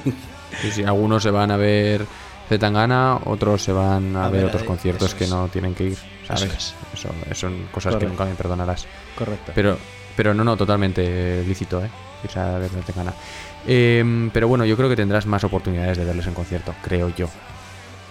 [0.72, 2.04] sí, algunos se van a ver
[2.48, 5.84] Zetangana, otros se van a, A ver, ver, otros eh, conciertos que no tienen que
[5.84, 6.42] ir, ¿sabes?
[6.42, 6.74] Eso es.
[6.94, 7.98] Eso, eso son cosas Correcto.
[8.00, 8.86] que nunca me perdonarás.
[9.16, 9.52] Correcto.
[9.54, 9.78] Pero,
[10.16, 11.88] pero no, no, totalmente lícito, ¿eh?
[12.24, 13.14] Irse a ver Zetangana.
[13.66, 17.28] Eh, pero bueno, yo creo que tendrás más oportunidades de verles en concierto, creo yo.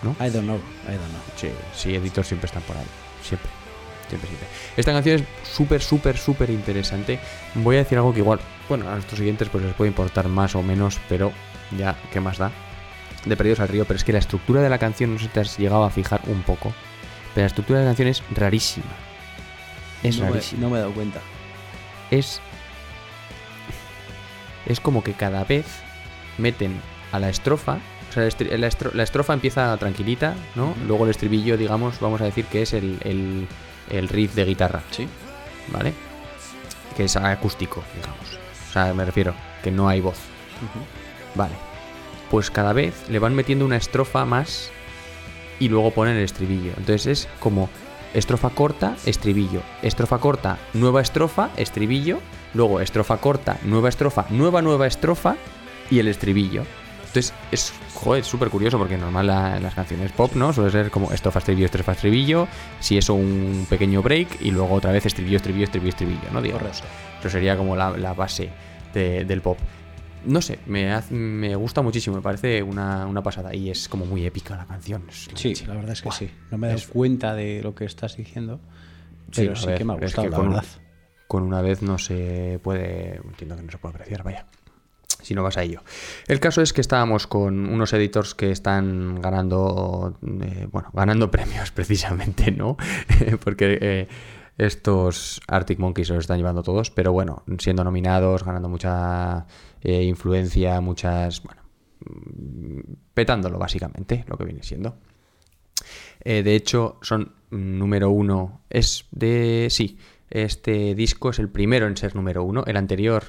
[0.03, 1.21] I don't know, I don't know.
[1.35, 2.85] Sí, sí, Editor siempre están por ahí.
[3.21, 3.49] Siempre.
[4.07, 4.47] Siempre, siempre.
[4.75, 7.19] Esta canción es súper, súper, súper interesante.
[7.55, 10.55] Voy a decir algo que igual, bueno, a nuestros siguientes pues les puede importar más
[10.55, 11.31] o menos, pero
[11.77, 12.51] ya, ¿qué más da?
[13.25, 15.31] De Perdidos al Río, pero es que la estructura de la canción, no sé si
[15.31, 16.73] te has llegado a fijar un poco,
[17.35, 18.87] pero la estructura de la canción es rarísima.
[20.01, 20.61] Es no, me, rarísima.
[20.61, 21.19] no me he dado cuenta.
[22.09, 22.41] Es.
[24.69, 25.65] Es como que cada vez
[26.37, 26.79] meten
[27.11, 27.79] a la estrofa.
[28.09, 30.73] O sea, la, estro- estrofa empieza tranquilita, ¿no?
[30.87, 33.47] Luego el estribillo, digamos, vamos a decir que es el, el-
[33.89, 35.07] el riff de guitarra, Sí.
[35.67, 35.93] ¿vale?
[36.95, 38.39] Que es acústico, digamos.
[38.69, 40.17] O sea, me refiero, que no hay voz.
[41.35, 41.53] Vale.
[42.31, 44.69] Pues cada vez le van metiendo una estrofa más
[45.59, 46.71] y luego ponen el estribillo.
[46.77, 47.69] Entonces es como
[48.13, 49.61] estrofa corta, estribillo.
[49.81, 52.19] Estrofa corta, nueva estrofa, estribillo.
[52.53, 55.35] Luego estrofa corta, nueva estrofa, nueva nueva estrofa
[55.91, 56.63] y el estribillo.
[56.99, 60.53] Entonces es, joder, súper curioso porque normal la- en las canciones pop, ¿no?
[60.53, 62.47] Suele ser como estrofa, estribillo, estrofa, estribillo.
[62.79, 66.39] Si eso un pequeño break y luego otra vez estribillo, estribillo, estribillo, estribillo, ¿no?
[66.41, 66.83] Correcto.
[67.19, 68.49] Eso sería como la, la base
[68.93, 69.57] de- del pop.
[70.25, 73.55] No sé, me, haz- me gusta muchísimo, me parece una, una pasada.
[73.55, 75.03] Y es como muy épica la canción.
[75.07, 75.65] la Sí, leche.
[75.67, 76.29] la verdad es que sí.
[76.51, 78.59] No me he dado Es- cuenta de lo que estás diciendo.
[79.31, 80.65] Sí, Pero sí, ver, que me ha es gustado, que la con verdad.
[81.27, 83.17] Con una vez no se puede.
[83.23, 84.45] Entiendo que no se puede apreciar, vaya.
[85.21, 85.83] Si no vas a ello.
[86.27, 90.17] El caso es que estábamos con unos editors que están ganando.
[90.41, 92.77] eh, bueno, ganando premios precisamente, ¿no?
[93.43, 93.77] Porque.
[93.81, 94.07] eh,
[94.57, 99.45] estos Arctic Monkeys se los están llevando todos, pero bueno, siendo nominados, ganando mucha
[99.81, 101.43] eh, influencia, muchas.
[101.43, 101.61] Bueno,
[103.13, 104.97] petándolo básicamente, lo que viene siendo.
[106.21, 108.61] Eh, de hecho, son mm, número uno.
[108.69, 109.67] Es de.
[109.69, 109.97] Sí,
[110.29, 112.63] este disco es el primero en ser número uno.
[112.65, 113.23] El anterior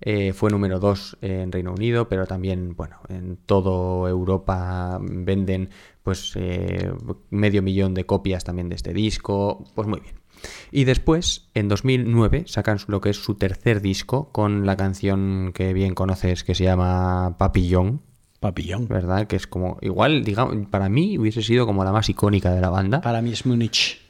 [0.00, 5.70] eh, fue número dos en Reino Unido, pero también, bueno, en todo Europa venden
[6.02, 6.38] pues
[7.30, 9.64] medio millón de copias también de este disco.
[9.74, 10.14] Pues muy bien.
[10.70, 15.72] Y después, en 2009, sacan lo que es su tercer disco con la canción que
[15.72, 18.02] bien conoces que se llama Papillon,
[18.40, 18.86] Papillón.
[18.88, 19.26] ¿verdad?
[19.26, 22.70] Que es como, igual, digamos, para mí hubiese sido como la más icónica de la
[22.70, 23.00] banda.
[23.00, 24.00] Para mí es Múnich.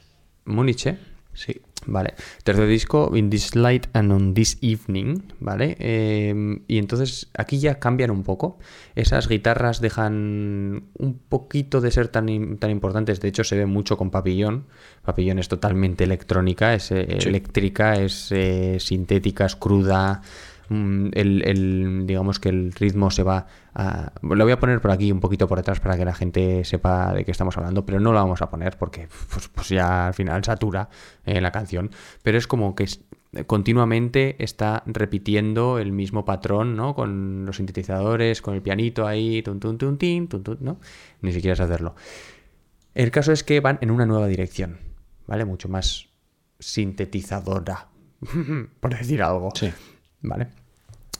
[0.45, 0.97] Múnich, ¿eh?
[1.37, 1.61] Sí.
[1.85, 2.15] Vale.
[2.43, 5.77] Tercer disco, In This Light and On This Evening, ¿vale?
[5.79, 8.57] Eh, y entonces aquí ya cambian un poco.
[8.95, 13.21] Esas guitarras dejan un poquito de ser tan, tan importantes.
[13.21, 14.65] De hecho, se ve mucho con Papillón.
[15.05, 20.21] Papillón es totalmente electrónica, es eh, eléctrica, es eh, sintética, es cruda.
[20.69, 23.47] Mm, El, el- digamos que el ritmo se va
[23.77, 24.11] a...
[24.21, 27.13] Lo voy a poner por aquí un poquito por detrás para que la gente sepa
[27.13, 30.13] de qué estamos hablando, pero no lo vamos a poner porque pues, pues ya al
[30.13, 30.89] final satura
[31.25, 31.91] eh, la canción.
[32.23, 33.01] Pero es como que es-
[33.45, 36.95] continuamente está repitiendo el mismo patrón, ¿no?
[36.95, 40.79] Con los sintetizadores, con el pianito ahí, tun, tun, tun, tin, tun, tun, ¿no?
[41.21, 41.95] Ni siquiera es hacerlo.
[42.95, 44.79] El caso es que van en una nueva dirección,
[45.27, 45.45] ¿vale?
[45.45, 46.07] Mucho más
[46.59, 47.87] sintetizadora,
[48.79, 49.49] por decir algo.
[49.53, 49.71] Sí.
[50.21, 50.47] ¿Vale?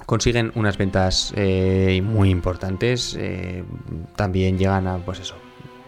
[0.07, 3.15] Consiguen unas ventas eh, muy importantes.
[3.19, 3.63] eh,
[4.15, 5.35] también llegan a, pues eso,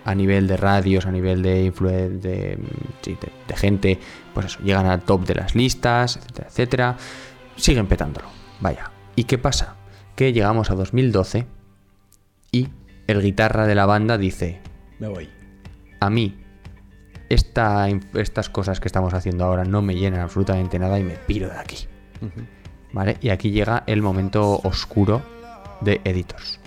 [0.05, 2.59] a nivel de radios, a nivel de influen- de,
[3.01, 3.99] sí, de- de gente,
[4.33, 6.97] pues eso, llegan al top de las listas, etcétera, etcétera.
[7.55, 8.27] Siguen petándolo.
[8.59, 8.91] Vaya.
[9.15, 9.75] ¿Y qué pasa?
[10.15, 11.47] Que llegamos a 2012
[12.51, 12.67] y
[13.07, 14.59] el guitarra de la banda dice,
[14.99, 15.29] Me voy.
[16.01, 16.37] a mí
[17.29, 21.47] esta, estas cosas que estamos haciendo ahora no me llenan absolutamente nada y me piro
[21.47, 21.77] de aquí.
[22.91, 23.17] ¿Vale?
[23.21, 25.21] Y aquí llega el momento oscuro
[25.81, 26.59] de Editors.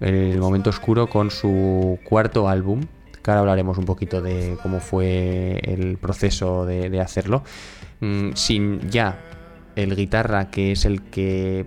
[0.00, 2.82] El momento oscuro con su cuarto álbum,
[3.22, 7.42] que ahora hablaremos un poquito de cómo fue el proceso de, de hacerlo.
[8.00, 9.18] Mm, sin ya
[9.74, 11.66] el guitarra, que es el que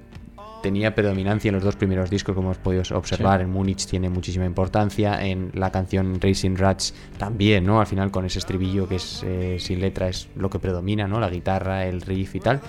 [0.62, 3.42] tenía predominancia en los dos primeros discos, como hemos podido observar.
[3.42, 5.26] En Múnich tiene muchísima importancia.
[5.26, 7.80] En la canción Racing Rats también, ¿no?
[7.80, 11.20] Al final con ese estribillo que es eh, sin letra es lo que predomina, ¿no?
[11.20, 12.62] La guitarra, el riff y tal.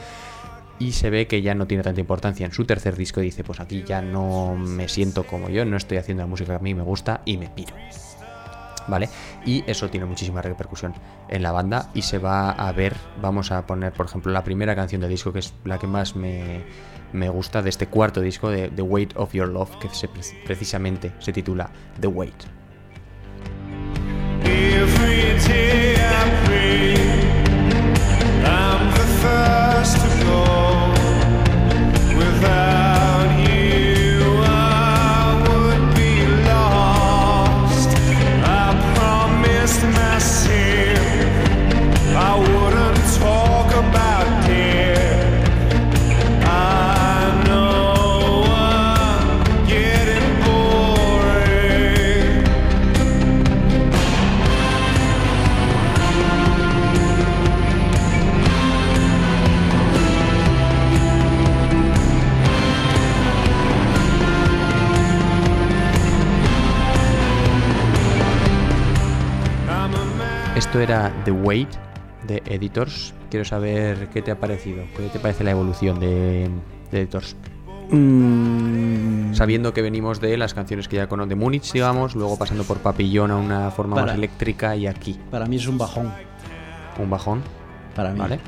[0.81, 2.47] Y se ve que ya no tiene tanta importancia.
[2.47, 5.99] En su tercer disco dice, pues aquí ya no me siento como yo, no estoy
[5.99, 7.75] haciendo la música que a mí me gusta y me piro.
[8.89, 9.09] ¿Vale?
[9.45, 10.95] Y eso tiene muchísima repercusión
[11.29, 14.75] en la banda y se va a ver, vamos a poner por ejemplo la primera
[14.75, 16.65] canción del disco que es la que más me,
[17.13, 19.89] me gusta de este cuarto disco de The Weight of Your Love que
[20.45, 21.71] precisamente se titula
[22.01, 22.61] The Weight.
[70.71, 71.69] Esto era The Wait
[72.29, 73.13] de Editors.
[73.29, 76.49] Quiero saber qué te ha parecido, qué te parece la evolución de,
[76.93, 77.35] de Editors.
[77.91, 82.63] Mm, Sabiendo que venimos de las canciones que ya conocemos de Múnich, digamos, luego pasando
[82.63, 86.13] por Papillón a una forma más eléctrica y aquí para mí es un bajón.
[87.01, 87.43] un bajón,
[87.97, 88.21] Para mí.
[88.21, 88.39] ¿vale?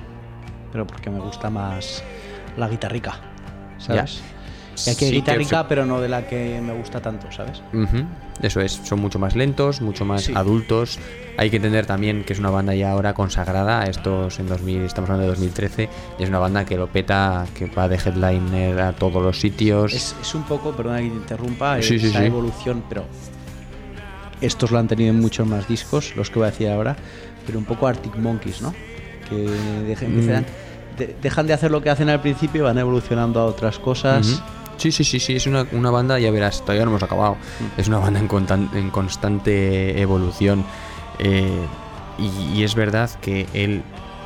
[0.71, 2.05] Pero porque me gusta más
[2.57, 3.17] la guitarrica.
[3.79, 4.23] ¿Sabes?
[4.87, 7.61] Y aquí hay guitarrica, pero no de la que me gusta tanto, ¿sabes?
[7.75, 8.05] Ujú,
[8.41, 10.33] Eso es, son mucho más lentos, mucho más Sí.
[10.35, 10.99] adultos.
[11.37, 13.85] Hay que entender también que es una banda ya ahora consagrada.
[13.85, 17.67] Estos en 2000, estamos hablando de 2013, y es una banda que lo peta, que
[17.67, 19.93] va de headliner a todos los sitios.
[19.93, 22.25] Es, es un poco, perdona que te interrumpa, Sí, sí, esa sí.
[22.27, 23.05] evolución, pero
[24.41, 26.97] estos lo han tenido en muchos más discos, los que voy a decir ahora,
[27.47, 28.75] pero un poco Arctic Monkeys, ¿no?
[29.29, 29.37] Que
[29.87, 30.19] dejen, Mm.
[30.19, 30.47] empiezan-
[30.99, 34.29] de- dejan de hacer lo que hacen al principio y van evolucionando a otras cosas.
[34.29, 34.43] Ujú.
[34.77, 37.35] Sí, sí, sí, sí, es una, una banda, ya verás, todavía no hemos acabado.
[37.35, 37.81] Mm.
[37.81, 40.65] Es una banda en, contan- en constante evolución.
[41.19, 41.67] eh,
[42.19, 42.27] y,
[42.59, 43.83] y es verdad que el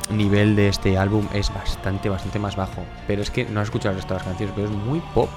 [0.09, 2.83] nivel de este álbum es bastante, bastante más bajo.
[3.07, 5.29] Pero es que no has escuchado el resto de las canciones, pero es muy pop.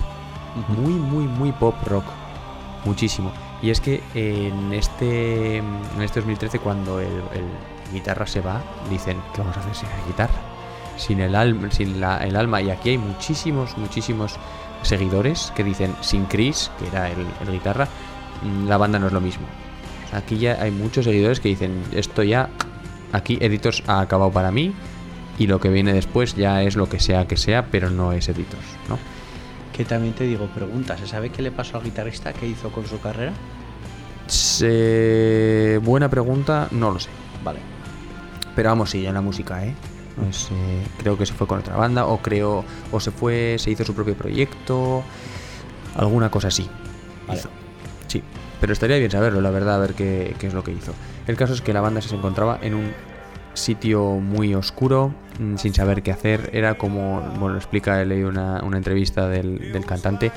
[0.68, 2.04] Muy, muy, muy pop rock.
[2.84, 3.30] Muchísimo.
[3.62, 7.44] Y es que en este, en este 2013, cuando el, el
[7.92, 10.40] guitarra se va, dicen, ¿qué vamos a hacer sin la guitarra?
[10.96, 12.61] Sin el alma, sin la- el alma.
[12.62, 14.36] Y aquí hay muchísimos, muchísimos
[14.83, 17.89] seguidores que dicen, sin Chris, que era el, el guitarra,
[18.43, 19.47] mm, la banda no es lo mismo.
[20.12, 22.49] Aquí ya hay muchos seguidores que dicen, esto ya,
[23.12, 24.72] aquí Editors ha acabado para mí
[25.39, 28.28] y lo que viene después ya es lo que sea que sea, pero no es
[28.28, 28.99] Editors, ¿no?
[29.72, 32.33] Que también te digo, pregunta, ¿se sabe qué le pasó al guitarrista?
[32.33, 33.33] ¿Qué hizo con su carrera?
[34.26, 37.09] Se- Buena pregunta, no lo sé.
[37.45, 37.61] Vale.
[38.55, 39.74] Pero vamos, sí, en la música, ¿eh?
[40.25, 40.55] No sé,
[40.99, 43.95] creo que se fue con otra banda, o creo, o se fue, se hizo su
[43.95, 45.03] propio proyecto,
[45.97, 46.68] alguna cosa así.
[47.27, 47.41] Vale.
[47.41, 47.49] hizo.
[48.07, 48.23] Sí,
[48.61, 50.93] pero estaría bien saberlo, la verdad, a ver qué, qué es lo que hizo.
[51.27, 52.93] El caso es que la banda se encontraba en un
[53.55, 56.51] sitio muy oscuro, mm, sin saber qué hacer.
[56.53, 60.33] Era como, bueno, explica, he leído una, una entrevista del, del cantante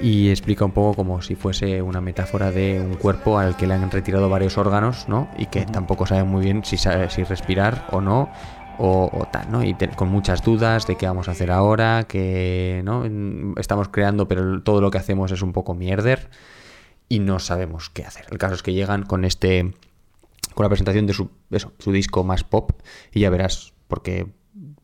[0.00, 3.74] y explica un poco como si fuese una metáfora de un cuerpo al que le
[3.74, 5.28] han retirado varios órganos, ¿no?
[5.36, 8.30] Y que tampoco sabe muy bien si, sabe, si respirar o no.
[8.78, 9.64] O, tal, ¿no?
[9.64, 13.04] Y con muchas dudas de qué vamos a hacer ahora, que ¿no?
[13.56, 16.30] Estamos creando, pero todo lo que hacemos es un poco mierder
[17.08, 18.26] y no sabemos qué hacer.
[18.30, 19.74] El caso es que llegan con este
[20.54, 22.72] con la presentación de su, eso, su disco más pop
[23.12, 24.26] y ya verás porque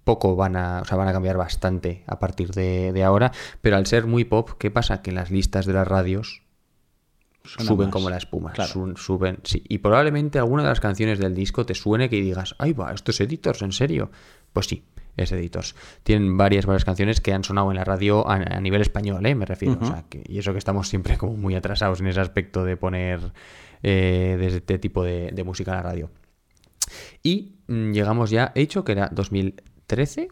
[0.04, 3.86] poco van a, o sea, van a cambiar bastante a partir de, ahora, pero al
[3.86, 5.02] ser muy pop, ¿qué pasa?
[5.02, 6.42] Que las listas de las radios
[7.44, 7.92] suben más.
[7.92, 8.70] como la espuma, Claro.
[8.72, 12.54] su- suben, sí, y probablemente alguna de las canciones del disco te suene que digas,
[12.58, 14.10] ay va, esto es Editors, ¿en serio?
[14.52, 14.84] Pues sí,
[15.16, 15.74] es Editors.
[16.02, 19.34] Tienen varias, varias canciones que han sonado en la radio a, a nivel español, ¿eh?
[19.34, 22.20] me refiero, o sea, que, y eso que estamos siempre como muy atrasados en ese
[22.20, 23.20] aspecto de poner
[23.82, 26.10] eh, de este tipo de, de música en la radio.
[27.22, 30.28] Y mm, llegamos ya, he dicho que era 2013,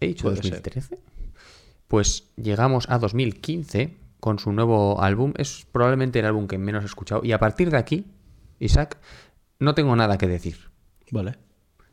[0.00, 0.44] he dicho Puede ser.
[0.62, 0.98] 2013,
[1.88, 5.32] pues llegamos a 2015 con su nuevo álbum.
[5.36, 7.20] Es probablemente el álbum que menos he escuchado.
[7.22, 8.06] Y a partir de aquí,
[8.58, 8.98] Isaac,
[9.60, 10.56] no tengo nada que decir.
[11.12, 11.38] Vale.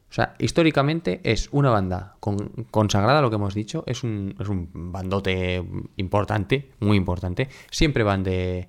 [0.09, 3.83] O sea, históricamente es una banda con- consagrada, lo que hemos dicho.
[3.85, 5.63] Es un, es un bandote
[5.97, 7.49] importante, muy importante.
[7.69, 8.67] Siempre van de,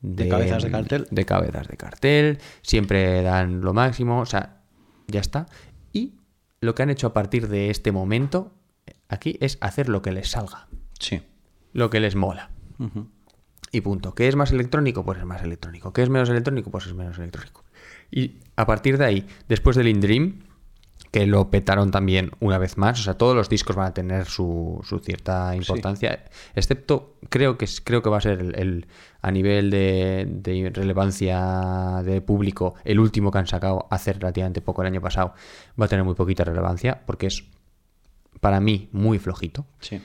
[0.00, 1.06] De cabezas de cartel.
[1.12, 2.38] De cabezas de cartel.
[2.62, 4.18] Siempre dan lo máximo.
[4.22, 4.62] O sea,
[5.06, 5.46] ya está.
[5.92, 6.14] Y
[6.60, 8.50] lo que han hecho a partir de este momento
[9.08, 10.66] aquí es hacer lo que les salga.
[10.98, 11.22] Sí.
[11.72, 12.50] Lo que les mola.
[13.72, 14.14] Y punto.
[14.14, 15.04] ¿Qué es más electrónico?
[15.04, 15.92] Pues es más electrónico.
[15.92, 16.70] ¿Qué es menos electrónico?
[16.70, 17.64] Pues es menos electrónico.
[18.10, 20.42] Y a parir de ahí, después del In Dream,
[21.10, 24.26] que lo petaron también una vez más, o sea, todos los discos van a tener
[24.26, 26.24] su, su cierta importancia,
[26.56, 28.86] excepto, creo que, creo que va a ser el, el-
[29.22, 34.82] a nivel de, de relevancia de público, el último que han sacado hace relativamente poco
[34.82, 35.34] el año pasado,
[35.80, 37.44] va a tener muy poquita relevancia, porque es,
[38.40, 40.00] para mí, muy flojito Sí.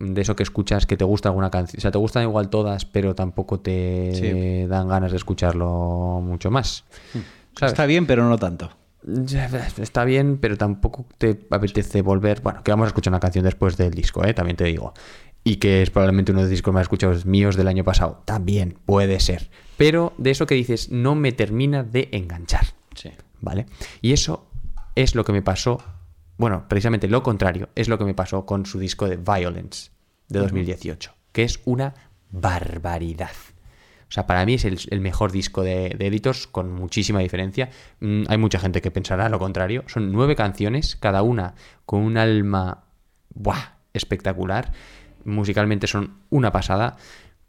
[0.00, 1.78] De eso que escuchas que te gusta alguna canción.
[1.78, 4.66] O sea, te gustan igual todas, pero tampoco te Sí.
[4.68, 6.84] dan ganas de escucharlo mucho más.
[7.56, 7.72] ¿sabes?
[7.72, 8.70] Está bien, pero no tanto.
[9.78, 12.40] Está bien, pero tampoco te apetece volver.
[12.42, 14.34] Bueno, que vamos a escuchar una canción después del disco, ¿eh?
[14.34, 14.92] también te digo.
[15.44, 18.22] Y que es probablemente uno de los discos más escuchados míos del año pasado.
[18.24, 19.50] También puede ser.
[19.76, 22.66] Pero de eso que dices, no me termina de enganchar.
[22.94, 23.10] Sí.
[23.40, 23.66] ¿Vale?
[24.02, 24.46] Y eso
[24.94, 25.80] es lo que me pasó.
[26.38, 29.90] Bueno, precisamente lo contrario es lo que me pasó con su disco de Violence
[30.28, 31.94] de 2018, que es una
[32.30, 33.32] barbaridad.
[34.08, 37.70] O sea, para mí es el, el mejor disco de, de Editors con muchísima diferencia.
[38.00, 39.82] Mm, hay mucha gente que pensará lo contrario.
[39.86, 42.84] Son nueve canciones, cada una con un alma
[43.34, 43.74] ¡buah!
[43.92, 44.72] espectacular.
[45.24, 46.96] Musicalmente son una pasada.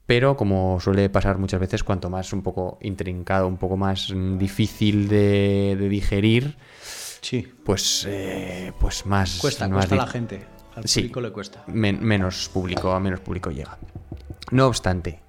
[0.05, 4.39] Pero como suele pasar muchas veces, cuanto más un poco intrincado, un poco más mm,
[4.39, 6.57] difícil de, de digerir,
[7.21, 7.47] Sí.
[7.63, 9.37] pues, eh, pues más...
[9.39, 10.45] Cuesta, más la gente.
[10.75, 11.01] Al Sí.
[11.01, 11.63] público le cuesta.
[11.67, 13.77] men- menos público, a menos público llega.
[14.51, 15.19] No obstante,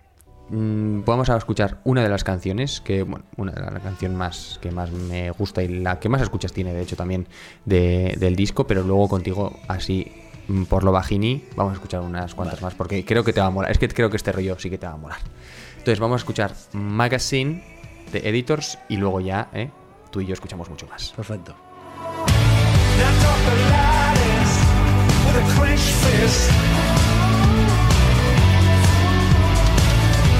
[0.50, 4.58] mm, vamos a escuchar una de las canciones que, bueno, una de las canciones más
[4.62, 7.26] que más me gusta y la que más escuchas tiene, de hecho, también
[7.64, 10.10] de- del disco, pero luego contigo así
[10.48, 13.46] mm, por lo bajini vamos a escuchar unas cuantas más porque creo que te va
[13.46, 13.70] a molar.
[13.72, 15.18] Es que creo que este rollo sí que te va a molar.
[15.78, 17.62] Entonces vamos a escuchar Magazine
[18.12, 19.70] de Editors y luego ya, ¿eh?
[20.10, 21.12] tú y yo escuchamos mucho más.
[21.16, 21.54] Perfecto.
[23.00, 23.56] Knocked the
[25.24, 26.50] with a clenched fist.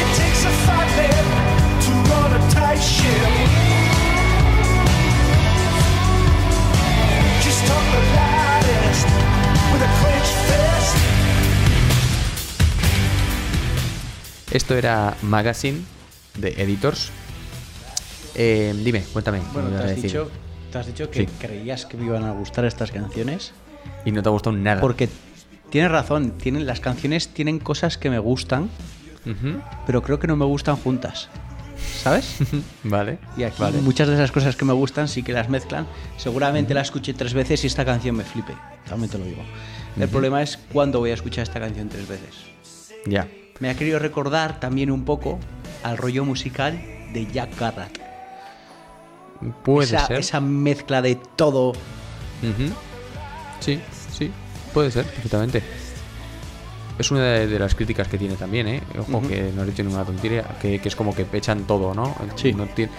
[0.00, 0.90] it takes a fight
[1.84, 3.35] to run a tight ship.
[14.56, 15.80] Esto era Magazine
[16.38, 17.10] de Editors.
[18.34, 19.40] Eh, dime, cuéntame.
[19.40, 20.04] ¿qué Bueno, te has, decir?
[20.04, 20.30] dicho,
[20.72, 21.28] te has dicho que Sí.
[21.38, 23.52] creías que me iban a gustar estas canciones.
[24.06, 24.80] Y no te ha gustado nada.
[24.80, 25.10] Porque
[25.68, 28.70] tienes razón, tienen, las canciones tienen cosas que me gustan,
[29.84, 31.28] pero creo que no me gustan juntas.
[32.02, 32.36] ¿Sabes?
[32.84, 33.18] Vale.
[33.36, 33.82] Y aquí vale.
[33.82, 35.86] muchas de esas cosas que me gustan sí que las mezclan.
[36.16, 38.54] Seguramente la escuché tres veces y esta canción me flipe.
[38.88, 39.42] También te lo digo.
[40.00, 42.34] El problema es cuándo voy a escuchar esta canción tres veces.
[43.04, 43.28] Ya.
[43.60, 45.38] Me ha querido recordar también un poco
[45.82, 46.80] al rollo musical
[47.12, 47.98] de Jack Garratt.
[49.64, 50.18] Puede esa, ser.
[50.18, 51.72] esa mezcla de todo.
[53.60, 53.80] Sí,
[54.12, 54.30] sí.
[54.74, 55.62] Puede ser, perfectamente.
[56.98, 58.82] Es una de, de las críticas que tiene también, ¿eh?
[58.98, 62.14] Ojo, que no he dicho ninguna tontería, que, que es como que echan todo, ¿no?
[62.36, 62.52] Sí.
[62.54, 62.92] no tiene-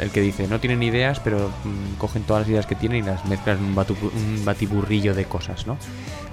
[0.00, 3.06] el que dice, no tienen ideas, pero mm, cogen todas las ideas que tienen y
[3.06, 5.78] las mezclan en un, un batiburrillo de cosas, ¿no?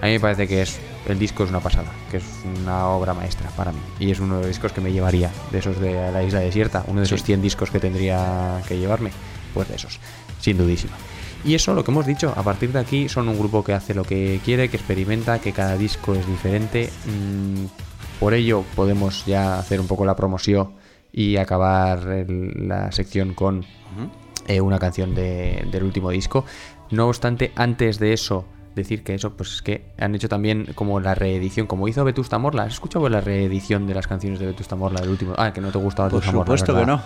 [0.01, 2.23] A mí me parece que es el disco es una pasada, que es
[2.61, 3.79] una obra maestra para mí.
[3.99, 6.83] Y es uno de los discos que me llevaría, de esos de la isla desierta,
[6.87, 9.11] uno de esos 100 discos que tendría que llevarme,
[9.53, 9.99] pues de esos,
[10.39, 10.93] sin dudísima.
[11.43, 13.93] Y eso, lo que hemos dicho, a partir de aquí son un grupo que hace
[13.93, 16.89] lo que quiere, que experimenta, que cada disco es diferente.
[17.05, 17.65] Mm,
[18.19, 20.71] por ello podemos ya hacer un poco la promoción
[21.18, 23.63] y acabar el- la sección con
[24.47, 26.43] eh, una canción de- del último disco.
[26.91, 28.45] No obstante, antes de eso,
[28.76, 32.38] decir que eso, pues es que han hecho también como la reedición, como hizo Vetusta
[32.38, 32.63] Morla.
[32.63, 35.34] ¿Has escuchado la reedición de las canciones de Vetusta Morla del último?
[35.38, 36.53] Ah, que no te gusta Por Vetusta Morla.
[36.53, 37.01] es supuesto que no.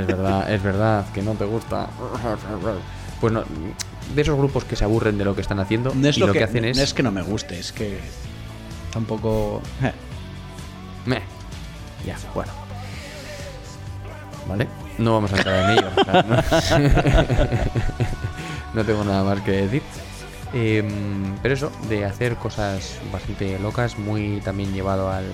[0.00, 1.86] Es verdad, es verdad, que no te gusta.
[3.20, 3.42] Pues no,
[4.14, 6.26] de esos grupos que se aburren de lo que están haciendo No es y lo,
[6.32, 6.78] que, que, hacen no es...
[6.78, 7.98] es que no me guste, es que
[8.92, 9.60] tampoco.
[9.82, 9.92] eh,
[11.06, 11.20] Meh.
[12.06, 12.52] Ya, bueno.
[14.48, 14.66] Vale,
[14.98, 15.90] no vamos a entrar en ello.
[16.26, 16.42] no...
[18.74, 19.82] no tengo nada más que decir.
[20.54, 25.26] Em, pero eso, de hacer cosas bastante locas, muy también llevado al,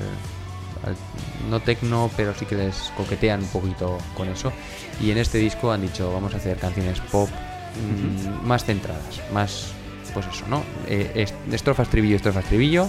[1.48, 4.52] no tecno, pero sí que les coquetean un poquito con eso.
[5.00, 9.68] Y en este disco han dicho, vamos a hacer canciones pop mm, más centradas, más,
[10.12, 10.62] pues eso, ¿no?
[10.88, 12.88] Eh, es- estrofa, estribillo, estrofa, estribillo,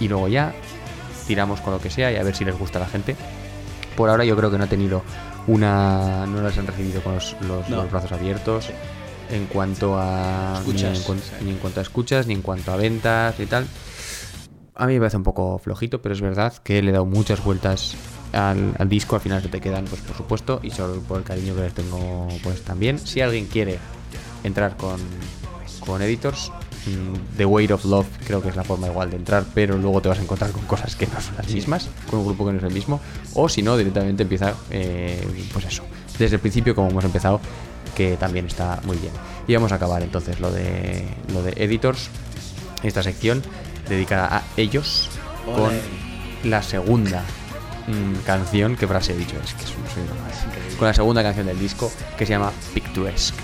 [0.00, 0.54] y luego ya
[1.26, 3.14] tiramos con lo que sea y a ver si les gusta a la gente.
[3.96, 5.02] Por ahora yo creo que no ha tenido
[5.48, 6.24] una...
[6.26, 7.82] no las han recibido con los, los- No.
[7.82, 8.70] los brazos abiertos
[9.30, 10.54] en cuanto a...
[10.58, 11.44] Escuchas, Ni en, cuan- sí.
[11.44, 13.66] ni en cuanto a escuchas, ni en cuanto a ventas y tal.
[14.74, 17.42] A mí me parece un poco flojito, pero es verdad que le he dado muchas
[17.44, 17.94] vueltas
[18.32, 19.16] al, al disco.
[19.16, 21.74] Al final se te quedan, pues por supuesto, y solo por el cariño que les
[21.74, 22.98] tengo, pues también.
[22.98, 23.78] Si alguien quiere
[24.44, 25.00] entrar con,
[25.80, 26.52] con Editors,
[27.36, 30.08] The Weight of Love creo que es la forma igual de entrar, pero luego te
[30.08, 32.58] vas a encontrar con cosas que no son las mismas, con un grupo que no
[32.58, 33.00] es el mismo.
[33.34, 35.82] O si no, directamente empieza, eh, pues eso,
[36.18, 37.40] desde el principio, como hemos empezado,
[37.96, 39.12] que también está muy bien.
[39.46, 42.08] Y vamos a acabar entonces lo de, lo de Editors
[42.82, 43.42] esta sección
[43.88, 45.08] dedicada a ellos
[45.44, 45.72] con
[46.44, 47.22] la segunda
[47.88, 50.76] mm, canción que frase he dicho es que es un- una madre.
[50.78, 53.38] con la segunda canción del disco que se llama Picturesque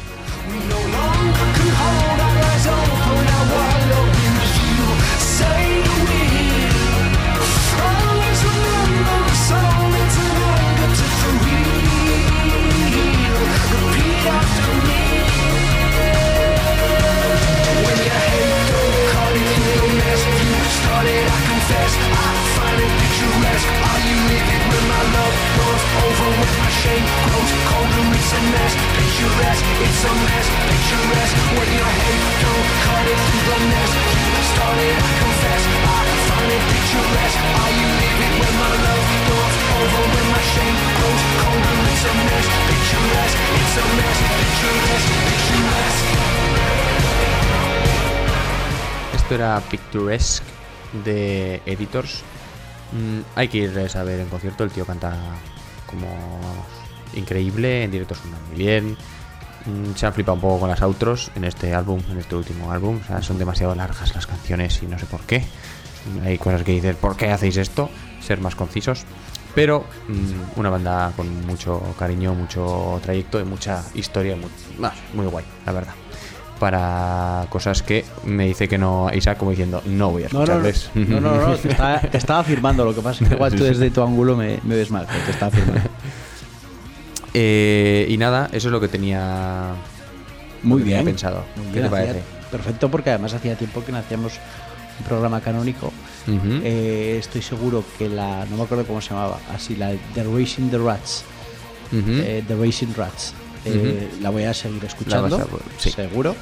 [49.14, 50.46] Esto era Picturesque
[51.04, 52.22] de Editors.
[52.92, 54.64] Mm, hay que ir a ver en concierto.
[54.64, 55.16] El tío canta
[55.86, 56.06] como
[57.14, 57.84] increíble.
[57.84, 58.96] En directo suena muy bien.
[59.66, 62.70] Mm, se han flipado un poco con las outros en este álbum, en este último
[62.70, 63.00] álbum.
[63.02, 65.44] O sea, son demasiado largas las canciones y no sé por qué.
[66.24, 67.88] Hay cosas que dices, ¿por qué hacéis esto?
[68.20, 69.04] Ser más concisos.
[69.54, 74.36] Pero mm, una banda con mucho cariño, mucho trayecto y mucha historia.
[74.36, 74.50] Muy,
[75.14, 75.94] muy guay, la verdad.
[76.58, 80.58] Para cosas que me dice que no Isaac, como diciendo, no voy a No, no,
[80.60, 80.90] no, escucharles.
[80.94, 82.84] no, no, no, te, estaba, te estaba afirmando.
[82.84, 85.24] Lo que pasa es que igual tú desde tu ángulo me, me ves mal, pero
[85.24, 85.88] te estaba afirmando.
[87.34, 89.74] Eh, y nada, eso es lo que tenía
[90.62, 91.04] Muy bien.
[91.04, 91.44] pensado.
[91.56, 92.22] Muy ¿Qué bien, te hacía- parece?
[92.50, 94.34] Perfecto, porque además hacía tiempo que no hacíamos
[95.00, 95.92] un programa canónico.
[96.28, 100.70] Eh, estoy seguro que la, no me acuerdo cómo se llamaba, así, la The Racing
[100.70, 101.24] the Rats,
[101.92, 105.90] eh, The Racing Rats, eh, la voy a seguir escuchando, vas a- sí.
[105.90, 106.36] seguro.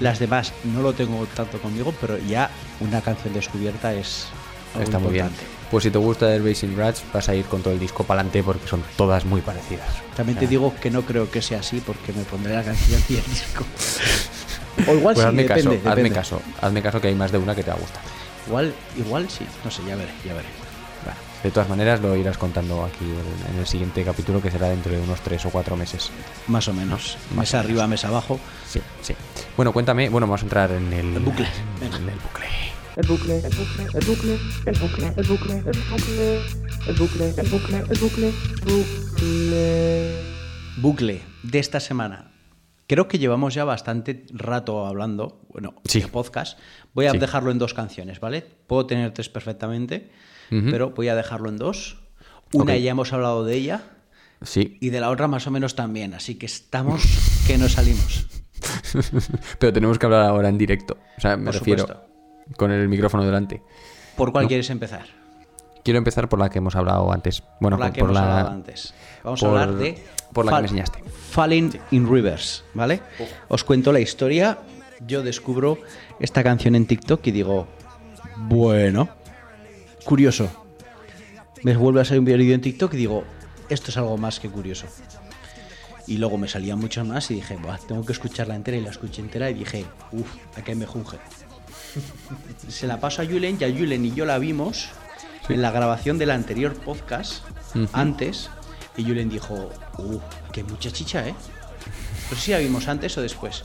[0.00, 2.48] Las demás no lo tengo tanto conmigo, pero ya
[2.80, 4.26] una canción descubierta es
[4.80, 5.28] Está muy bien.
[5.70, 8.20] Pues si te gusta el Racing Rats, vas a ir con todo el disco para
[8.20, 9.88] adelante porque son todas muy parecidas.
[10.16, 13.00] También te sea, digo que no creo que sea así porque me pondré la canción
[13.08, 13.64] y el disco.
[14.88, 17.38] O igual Pues sí, hazme depende, caso, hazme caso, hazme caso que hay más de
[17.38, 18.02] una que te va a gustar.
[18.46, 20.48] Igual, igual sí, no sé, ya veré, ya veré.
[21.42, 24.92] De todas maneras, lo irás contando aquí en, en el siguiente capítulo que será dentro
[24.92, 26.10] de unos 3 o 4 meses.
[26.48, 27.16] Más o menos.
[27.30, 28.38] Más Mesa o arriba, mesa abajo.
[28.68, 29.14] Sí, sí.
[29.56, 31.46] Bueno, cuéntame, bueno, vamos a entrar en el, El bucle,
[31.80, 32.46] en el bucle.
[33.00, 36.42] El bucle, el bucle, el bucle, el bucle, el bucle, el bucle,
[36.86, 38.32] el bucle, el bucle, el bucle,
[38.62, 40.22] bucle.
[40.82, 42.30] Bucle de esta semana.
[42.86, 46.02] Creo que llevamos ya bastante rato hablando, bueno, Sí.
[46.02, 46.58] de podcast.
[46.92, 47.18] Voy a Sí.
[47.18, 48.42] dejarlo en dos canciones, ¿vale?
[48.66, 50.10] Puedo tener tres perfectamente,
[50.50, 52.02] pero voy a dejarlo en dos.
[52.52, 53.82] Una ya hemos hablado de ella
[54.42, 57.02] Sí, y de la otra más o menos también, así que estamos
[57.46, 58.26] que no salimos.
[59.58, 60.98] pero tenemos que hablar ahora en directo.
[61.16, 62.09] O sea, me Por refiero supuesto.
[62.56, 63.62] Con el micrófono delante.
[64.16, 64.48] ¿Por cuál No.
[64.48, 65.06] quieres empezar?
[65.82, 67.42] Quiero empezar por la que hemos hablado antes.
[67.60, 68.92] Bueno, por la que por hemos la- hablado antes.
[69.24, 71.02] Vamos por- a hablar de por la que me enseñaste.
[71.30, 73.00] Falling in Rivers, ¿vale?
[73.48, 74.58] Os cuento la historia.
[75.06, 75.78] Yo descubro
[76.18, 77.66] esta canción en TikTok y digo,
[78.36, 79.08] bueno,
[80.04, 80.50] curioso.
[81.62, 83.24] Me vuelve a salir un vídeo en TikTok y digo,
[83.70, 84.86] esto es algo más que curioso.
[86.06, 88.90] Y luego me salían muchos más y dije, Buah, tengo que escucharla entera y la
[88.90, 90.28] escuché entera y dije, uff,
[90.58, 91.18] aquí me junge.
[92.68, 94.88] Se la paso a Julen, ya Julen y yo la vimos
[95.48, 97.44] en la grabación del anterior podcast,
[97.92, 98.50] antes,
[98.96, 100.22] y Julen dijo, uff,
[100.52, 101.34] que mucha chicha, ¿eh?
[102.30, 103.64] No sé si la vimos antes o después,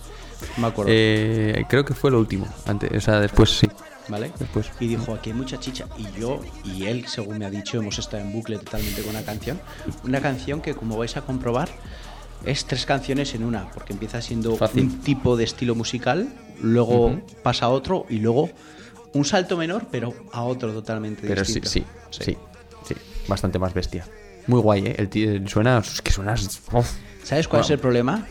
[0.58, 0.92] me acuerdo.
[0.94, 2.48] Eh, creo que fue lo último.
[2.66, 3.68] Antes, o sea, después sí.
[4.08, 4.32] ¿Vale?
[4.38, 4.70] Después.
[4.80, 5.86] Y dijo, aquí hay mucha chicha.
[5.98, 9.24] Y yo y él, según me ha dicho, hemos estado en bucle totalmente con una
[9.24, 9.60] canción.
[10.04, 11.70] Una canción que, como vais a comprobar,
[12.46, 14.84] es tres canciones en una, porque empieza siendo Fácil.
[14.84, 16.28] un tipo de estilo musical,
[16.62, 17.22] luego Ujú.
[17.44, 18.50] pasa a otro y luego
[19.14, 21.88] un salto menor, pero a otro totalmente Pero sí, distinto.
[22.12, 22.38] sí, sí,
[22.88, 22.96] sí.
[23.28, 24.06] Bastante más bestia.
[24.48, 24.96] Muy guay, ¿eh?
[24.98, 25.80] El tío suena.
[25.80, 26.34] Es que suena.
[26.34, 26.92] uf.
[27.24, 28.28] ¿Sabes cuál es el problema?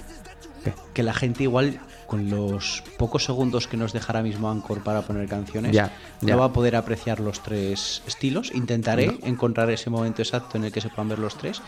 [0.62, 0.72] ¿Qué?
[0.92, 5.02] Que la gente igual con los pocos segundos que nos deja ahora mismo Anchor para
[5.02, 5.90] poner canciones Ya,
[6.20, 6.34] ya.
[6.34, 8.52] no va a poder apreciar los tres estilos.
[8.54, 11.60] Intentaré encontrar ese momento exacto en el que se puedan ver los tres.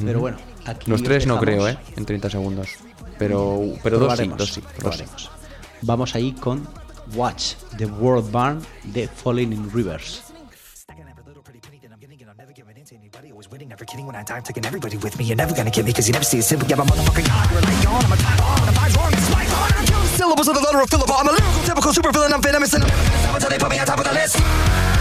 [0.00, 1.76] Pero bueno, aquí Los os tres no creo, ¿eh?
[1.96, 2.70] En 30 segundos.
[3.18, 4.62] Pero, pero dos sí, dos sí.
[4.78, 5.30] probaremos.
[5.82, 6.66] Vamos ahí con
[7.14, 10.22] Watch the World Barn de Falling in Rivers.
[10.74, 13.30] Stacking every little pretty penny that I'm getting, and I'm never giving in to anybody.
[13.32, 14.06] Always winning, never kidding.
[14.06, 15.24] When I die, I'm taking everybody with me.
[15.24, 16.66] You're never gonna get me, cause you never see it simple.
[16.68, 17.50] Yeah, I'm a motherfucking god.
[17.52, 18.68] You're like yawn, I'm a time on.
[18.68, 19.72] I'm vibes wrong, it's my fault.
[19.76, 21.10] I'm killing syllables of the letter of Philip.
[21.12, 22.32] I'm a lyrical, typical super villain.
[22.32, 24.12] I'm venomous, and I'm never gonna stop until they put me on top of the
[24.14, 24.91] list.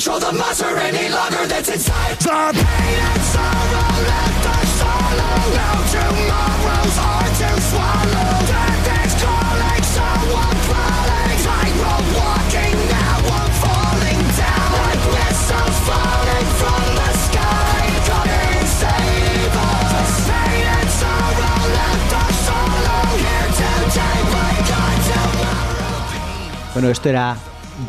[0.00, 2.16] I can't control the monster any longer that's inside.
[2.20, 5.28] The pain and sorrow left us solo.
[5.52, 8.32] Now tomorrow's hard to swallow.
[8.48, 10.00] Death is calling, so
[10.40, 11.36] I'm crawling.
[11.44, 14.72] Tightrope walking, now I'm falling down.
[14.80, 17.84] Like missiles falling from the sky.
[18.08, 20.12] Come and save us.
[20.32, 23.20] Pain and sorrow left us solo.
[23.20, 26.72] Here today, but gone tomorrow.
[26.72, 27.36] Bueno, esto era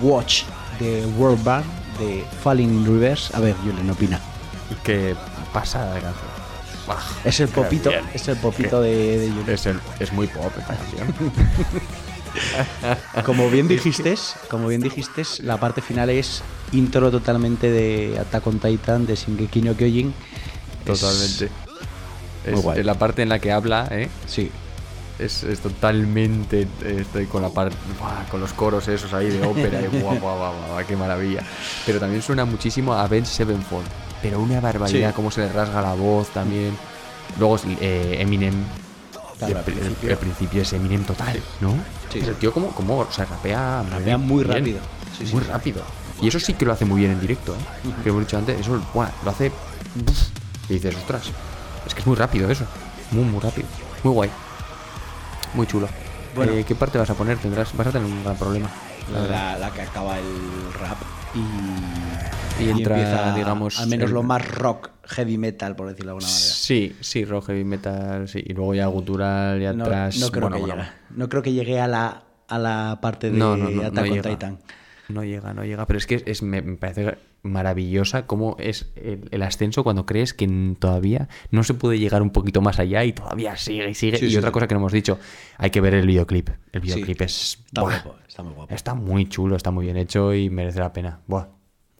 [0.02, 0.44] Watch
[0.78, 3.34] the World Barn de Falling in Rivers.
[3.34, 4.20] A ver, Julen, opina.
[4.84, 5.16] Qué
[5.54, 6.32] pasada de canción.
[7.24, 8.04] Es el popito, bien.
[8.14, 9.50] es el popito de, de Julen.
[9.50, 11.14] Es, el- es muy pop esta canción.
[13.26, 14.16] Como bien dijiste,
[14.50, 16.42] como bien dijiste, la parte final es
[16.72, 20.14] intro totalmente de Attack on Titan, de Shingeki no Kyojin.
[20.86, 21.50] Es- Totalmente.
[22.46, 22.80] Muy Es, guay.
[22.80, 24.10] es la parte en la que habla, ¿eh?
[24.28, 24.50] Sí.
[25.22, 26.62] Es, es totalmente.
[26.84, 27.76] eh, Estoy con la parte.
[28.30, 31.44] Con los coros esos ahí de ópera y guau, guau, guau, guau, qué maravilla.
[31.86, 33.86] Pero también suena muchísimo a Ben Sevenfold.
[34.22, 35.16] Pero una barbaridad, Sí.
[35.16, 36.76] cómo se le rasga la voz también.
[37.40, 38.54] Luego eh, Eminem.
[39.38, 40.10] Claro, al principio.
[40.12, 41.74] el principio es Eminem total, ¿no?
[42.12, 42.20] Sí.
[42.20, 44.80] El tío, como, como o sea, rapea, Rapea muy rápido.
[45.18, 45.82] Sí, muy rápido.
[46.22, 47.90] Y eso sí que lo hace muy bien en directo, ¿eh?
[48.04, 49.52] Que hemos dicho antes, eso buah, lo hace.
[50.70, 51.32] y dices, ostras,
[51.88, 52.66] es que es muy rápido eso.
[53.12, 53.68] Muy, muy rápido.
[54.04, 54.30] Muy guay.
[55.54, 55.88] Muy chulo.
[56.36, 56.54] Bueno.
[56.54, 57.38] Eh, ¿Qué parte vas a poner?
[57.38, 58.70] Tendrás, vas a tener un gran problema.
[59.12, 59.52] la verdad.
[59.54, 60.98] La, la que acaba el rap
[61.36, 66.12] y, Y entra, empieza, digamos, al menos el- lo más rock, heavy metal, por decirlo
[66.12, 66.54] de alguna manera.
[66.54, 68.42] Sí, sí, rock, heavy metal, sí.
[68.46, 70.18] Y luego ya gutural y No, atrás.
[70.20, 70.90] no creo bueno, que bueno.
[71.10, 74.30] No creo que llegue a la, a la parte de No, Attack no on llega.
[74.30, 74.60] Titan.
[75.10, 75.86] No llega, no llega.
[75.86, 80.34] Pero es que es, me me parece maravillosa cómo es el, el ascenso cuando crees
[80.34, 84.18] que todavía no se puede llegar un poquito más allá y todavía sigue y sigue.
[84.18, 84.54] Sí, y sí, otra sí.
[84.54, 85.20] cosa que no hemos dicho,
[85.58, 86.50] hay que ver el videoclip.
[86.72, 87.60] El videoclip es.
[87.66, 88.02] Está ¡buah!
[88.04, 88.74] guapo, está muy guapo.
[88.74, 91.20] Está muy chulo, está muy bien hecho y merece la pena.
[91.28, 91.48] Buah.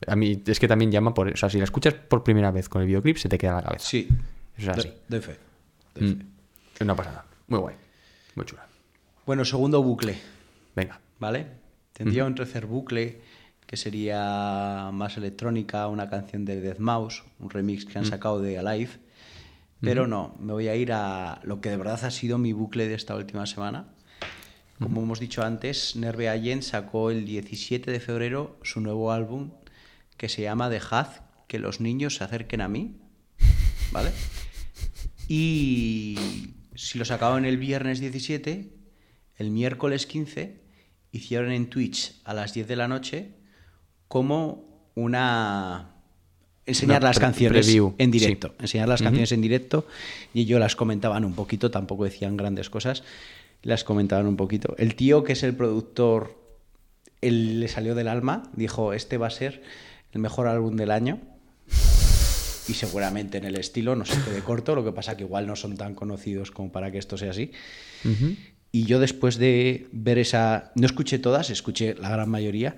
[0.08, 1.28] A mí es que también llama por.
[1.28, 3.58] O sea, si la escuchas por primera vez con el videoclip, se te queda en
[3.58, 3.88] la cabeza.
[3.88, 4.08] Sí.
[4.58, 4.94] Eso es así.
[5.08, 5.38] Doy fe.
[5.96, 6.06] fe.
[6.06, 6.88] Mm.
[6.96, 7.26] Pasada.
[7.48, 7.76] Muy guay.
[8.36, 8.66] Muy chula.
[9.26, 10.18] Bueno, segundo bucle,
[10.76, 11.00] Venga.
[11.20, 11.48] ¿vale?
[11.94, 13.22] Tendría un tercer bucle
[13.72, 18.58] que sería más electrónica, una canción de Death Mouse, un remix que han sacado de
[18.58, 18.92] Alive.
[19.80, 22.90] Pero no, me voy a ir a lo que de verdad ha sido mi bucle
[22.90, 23.88] de esta última semana.
[24.78, 29.52] Como hemos dicho antes, Nerve Agent sacó el 17 de febrero su nuevo álbum
[30.18, 31.08] que se llama Dejad
[31.48, 32.98] que los niños se acerquen a mí.
[33.94, 34.12] ¿Vale?
[35.30, 36.18] Y
[36.76, 38.70] si lo sacaban el viernes 17,
[39.38, 40.60] el miércoles 15
[41.14, 43.40] hicieron en Twitch a las 10 de la noche
[44.12, 45.88] como una...
[46.66, 48.20] Enseñar las canciones preview, en sí.
[48.20, 48.54] directo.
[48.60, 49.88] Enseñar las canciones en directo
[50.34, 53.04] y ellos las comentaban un poquito, tampoco decían grandes cosas,
[53.64, 54.76] las comentaban un poquito.
[54.78, 56.38] El tío que es el productor,
[57.22, 59.64] él le salió del alma, dijo, este va a ser
[60.12, 61.20] el mejor álbum del año
[62.68, 65.56] y seguramente en el estilo no se quede corto, lo que pasa que igual no
[65.56, 67.54] son tan conocidos como para que esto sea así.
[68.74, 72.76] Y yo después de ver esa, no escuché todas, escuché la gran mayoría,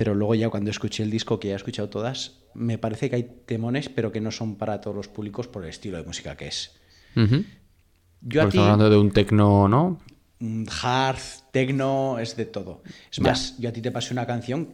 [0.00, 3.16] pero luego ya cuando escuché el disco, que ya he escuchado todas, me parece que
[3.16, 6.38] hay temones, pero que no son para todos los públicos por el estilo de música
[6.38, 6.70] que es.
[7.14, 7.44] Ujú.
[8.22, 10.00] Yo a ti, hablando de un tecno, ¿no?
[10.38, 11.18] mm, hard,
[11.52, 12.82] techno, es de todo.
[13.12, 13.24] Es Ya.
[13.24, 14.70] más, yo a ti te pasé una canción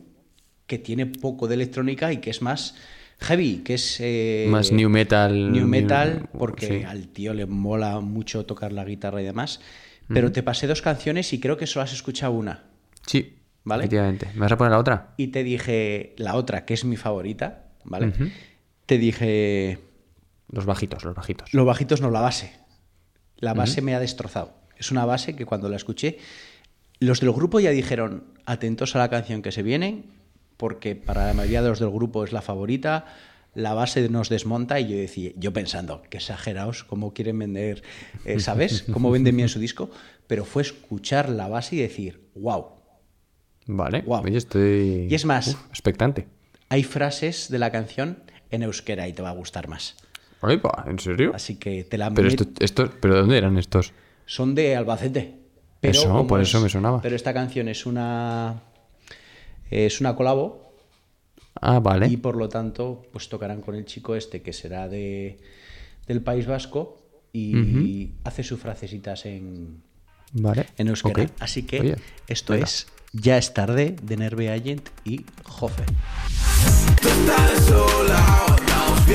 [0.68, 2.76] que tiene poco de electrónica y que es más
[3.18, 3.96] heavy, que es...
[3.98, 5.50] eh, Más new metal.
[5.50, 6.84] New metal, new- porque sí.
[6.84, 9.58] al tío le mola mucho tocar la guitarra y demás.
[10.06, 12.62] Pero te pasé dos canciones y creo que solo has escuchado una.
[13.04, 13.35] Sí,
[13.66, 13.82] ¿Vale?
[13.82, 14.30] efectivamente.
[14.34, 15.12] ¿Me vas a poner la otra?
[15.16, 18.12] Y te dije la otra, que es mi favorita, ¿vale?
[18.86, 19.80] Te dije,
[20.48, 21.52] Los bajitos, los bajitos.
[21.52, 22.52] los bajitos no, la base.
[23.38, 24.54] La base me ha destrozado.
[24.78, 26.18] Es una base que cuando la escuché,
[27.00, 30.04] los del grupo ya dijeron, atentos a la canción que se viene,
[30.56, 33.04] porque para la mayoría de los del grupo es la favorita.
[33.54, 37.82] La base nos desmonta y yo decía, yo pensando, que exagerados, cómo quieren vender,
[38.24, 38.84] eh, ¿sabes?
[38.92, 39.90] Cómo venden bien su disco.
[40.28, 42.75] Pero fue escuchar la base y decir, wow,
[43.66, 44.04] Vale.
[44.06, 45.06] Oye, estoy.
[45.10, 46.26] Y es más- expectante.
[46.68, 48.18] hay frases de la canción
[48.50, 49.96] en euskera y te va a gustar más.
[50.40, 51.32] Ay, pa, ¿en serio?
[51.34, 53.92] Así que te la Pero esto, esto, ¿pero de dónde eran estos?
[54.26, 55.34] son de Albacete.
[55.80, 57.00] Pero Eso, por es- eso me sonaba.
[57.02, 58.62] Pero esta canción es una
[59.70, 60.72] es una colabo
[61.60, 62.06] Ah, vale.
[62.08, 65.38] y por lo tanto pues tocarán con el chico este que será de
[66.06, 66.98] del País Vasco
[67.32, 69.82] y hace sus frasecitas en,
[70.32, 70.66] Vale.
[70.78, 71.26] en euskera.
[71.40, 71.96] Así que Oye,
[72.28, 72.64] esto venga.
[72.64, 72.86] es
[73.22, 75.24] Ya es tarde de Nerve Agent y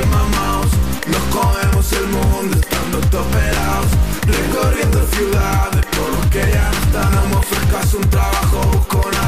[0.07, 0.71] mamados
[1.07, 3.91] Nos comemos el mundo estando toperados
[4.25, 9.20] Recorriendo ciudades por los que ya no están me ofrezcas un trabajo, busco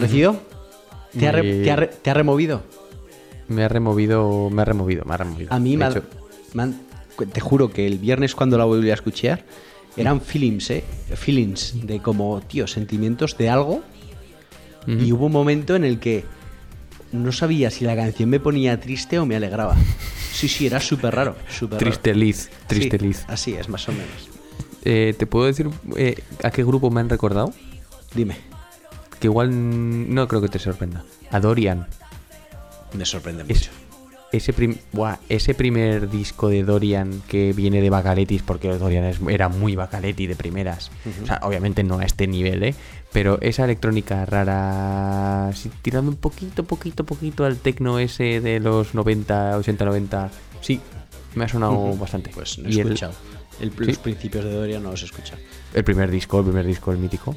[0.00, 0.40] parecido?
[1.18, 2.62] ¿Te ha, re- te ha re- te ha removido?
[3.48, 5.52] Me ha removido, me ha removido, me ha removido.
[5.52, 6.02] A mí me ha-
[6.54, 6.80] me han-
[7.32, 9.44] te juro que el viernes cuando la volví a escuchar
[9.96, 10.84] eran feelings, ¿eh?
[11.14, 13.82] Feelings de como, tío, sentimientos de algo.
[14.86, 16.24] Y hubo un momento en el que
[17.12, 19.76] no sabía si la canción me ponía triste o me alegraba.
[20.32, 21.36] Sí, sí, era súper raro.
[21.48, 21.90] súper raro.
[21.90, 23.24] Triste Liz, triste Sí, Liz.
[23.28, 24.28] Así es, más o menos.
[24.84, 27.52] Eh, ¿Te puedo decir eh, a qué grupo me han recordado?
[28.14, 28.36] Dime.
[29.20, 31.04] Que igual no creo que te sorprenda.
[31.30, 31.86] A Dorian.
[32.94, 33.70] Me sorprende Es- mucho.
[34.32, 39.20] ese, prim- buah, ese primer disco de Dorian que viene de Bacaletis, porque Dorian es-
[39.28, 40.90] era muy Bacaletti de primeras.
[41.22, 42.74] O sea, obviamente no a este nivel, ¿eh?
[43.12, 48.94] Pero esa electrónica rara, sí, tirando un poquito, poquito, poquito al tecno ese de los
[48.94, 50.30] 90, 80, 90.
[50.60, 50.80] Sí,
[51.34, 52.30] me ha sonado bastante.
[52.32, 53.12] Pues no he Y el- escuchado.
[53.60, 53.76] El, ¿Sí?
[53.84, 55.40] Los principios de Dorian no los he escuchado.
[55.74, 57.36] El primer disco, el primer disco, el mítico.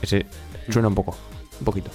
[0.00, 0.24] Ese
[0.72, 1.16] suena un poco,
[1.58, 1.90] un poquito.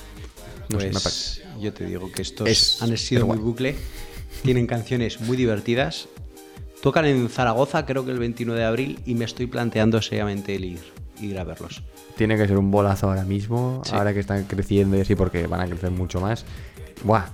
[0.70, 0.90] No sé.
[0.92, 3.46] Pues yo te digo que estos Es- han sido muy guay.
[3.48, 3.76] bucle.
[4.44, 6.08] Tienen canciones muy divertidas.
[6.82, 10.66] Tocan en Zaragoza, creo que el 29 de abril, y me estoy planteando seriamente el
[10.66, 10.80] ir,
[11.22, 11.82] ir a verlos.
[12.16, 13.96] Tiene que ser un bolazo ahora mismo, Sí.
[13.96, 16.46] ahora que están creciendo y así, porque van a crecer mucho más.
[17.04, 17.26] Buah,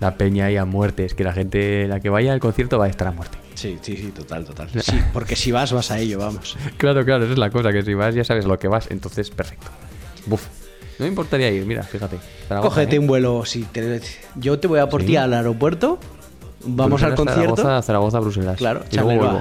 [0.00, 1.04] la peña ahí a muerte.
[1.04, 3.36] Es que la gente, la que vaya al concierto va a estar a muerte.
[3.54, 4.68] Sí, sí, sí, total, total.
[4.82, 6.56] Sí, porque si vas, vas a ello, vamos.
[6.76, 9.30] Claro, claro, esa es la cosa, que si vas ya sabes lo que vas, entonces
[9.30, 9.66] perfecto.
[10.26, 10.46] Buf.
[11.00, 12.18] No me importaría ir, mira, fíjate.
[12.46, 12.98] Zaragoza, Cógete ¿eh?
[12.98, 13.44] un vuelo.
[13.46, 14.00] Si te-
[14.36, 15.06] yo te voy a por Sí.
[15.08, 15.98] ti al aeropuerto.
[16.64, 17.56] Vamos al concierto.
[17.56, 18.58] Zaragoza, Zaragoza, Bruselas.
[18.58, 19.40] Claro, y Charleroi.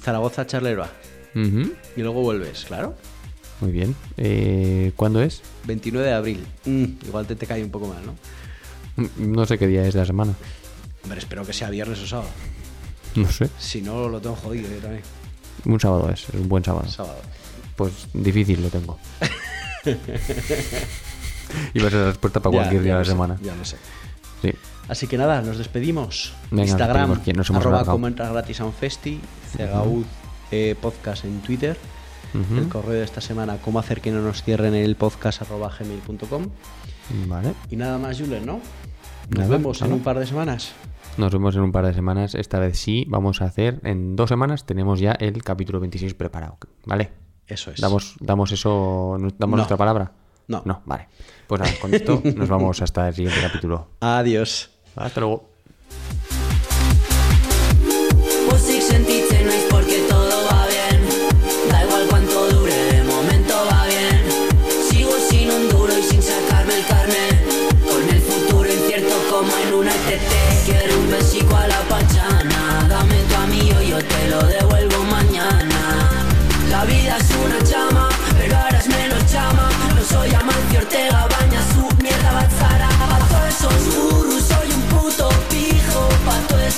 [0.00, 0.86] Zaragoza, Charleroi.
[1.34, 2.94] Y luego vuelves, claro.
[3.60, 3.96] Muy bien.
[4.16, 5.42] Eh, ¿Cuándo es?
[5.64, 6.46] 29 de abril.
[6.66, 8.14] Mm, igual te, te cae un poco mal, ¿no?
[8.96, 10.34] Mm, No sé qué día es de la semana.
[11.02, 12.28] Hombre, espero que sea viernes o sábado.
[13.16, 13.48] No sé.
[13.58, 15.02] Si no, lo tengo jodido yo también.
[15.64, 16.88] Un sábado es, es un buen sábado.
[16.88, 17.18] Sábado.
[17.74, 18.98] Pues difícil lo tengo.
[21.74, 23.38] Iba a ser la respuesta para cualquier ya día de la sé, semana.
[23.42, 23.76] Ya lo sé.
[24.42, 24.52] Sí.
[24.88, 26.34] Así que nada, nos despedimos.
[26.50, 29.20] Venga, nos Instagram, despedimos, que nos arroba entra gratis a un festi,
[29.56, 30.04] Cegaud
[30.50, 31.76] eh, podcast en Twitter,
[32.34, 36.48] el correo de esta semana, cómo hacer que no nos cierren el podcast arroba gmail.com.
[37.26, 37.54] Vale.
[37.70, 38.60] Y nada más, Julen, ¿no?
[39.28, 40.72] Nos Nada, vemos en un par de semanas.
[41.16, 42.34] Nos vemos en un par de semanas.
[42.34, 43.80] Esta vez sí, vamos a hacer.
[43.84, 46.58] En dos semanas tenemos ya el capítulo 26 preparado.
[46.86, 47.10] ¿Vale?
[47.52, 47.80] Eso es.
[47.80, 49.16] ¿Damos, damos eso?
[49.18, 49.56] ¿Damos No.
[49.56, 50.10] nuestra palabra?
[50.48, 50.62] No.
[50.64, 51.08] No, vale.
[51.46, 53.88] Pues nada, con esto nos vamos hasta el siguiente capítulo.
[54.00, 54.70] Adiós.
[54.96, 55.48] Hasta luego.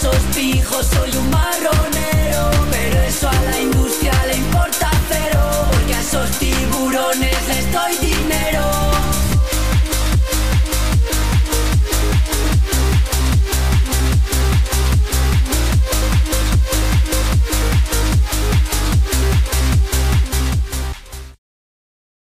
[0.05, 0.94] esos fijos.